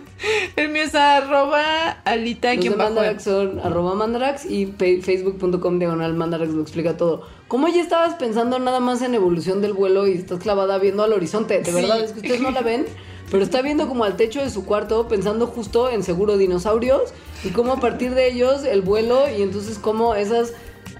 [0.55, 2.69] El mío es arroba alita Los de.
[2.71, 4.67] Mandarax son arroba Mandarax y
[5.01, 7.23] facebook.com diagonal Mandarax lo explica todo.
[7.47, 11.13] ¿Cómo ya estabas pensando nada más en evolución del vuelo y estás clavada viendo al
[11.13, 11.59] horizonte?
[11.59, 11.71] De Sí.
[11.71, 12.85] verdad, es que ustedes no la ven,
[13.29, 17.13] pero está viendo como al techo de su cuarto pensando justo en seguro dinosaurios
[17.43, 20.53] y cómo a partir de ellos el vuelo y entonces cómo esas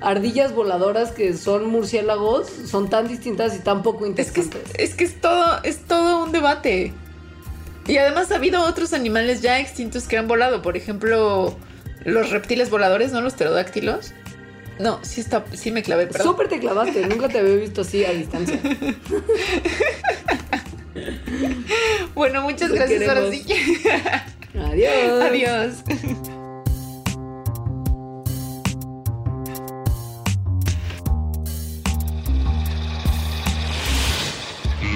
[0.06, 4.76] ardillas voladoras que son murciélagos son tan distintas y tan poco Es que, es, interesantes.
[4.78, 6.94] es que es todo, es todo un debate.
[7.88, 10.62] Y además ha habido otros animales ya extintos que han volado.
[10.62, 11.58] Por ejemplo,
[12.04, 13.22] los reptiles voladores, ¿no?
[13.22, 14.14] Los pterodáctilos.
[14.80, 16.28] No, sí está, sí me clavé, perdón.
[16.28, 18.60] Súper te clavaste, nunca te había visto así a distancia.
[22.16, 23.10] Bueno, muchas gracias.
[23.10, 23.46] Ahora sí.
[24.58, 25.22] Adiós.
[25.22, 26.36] Adiós.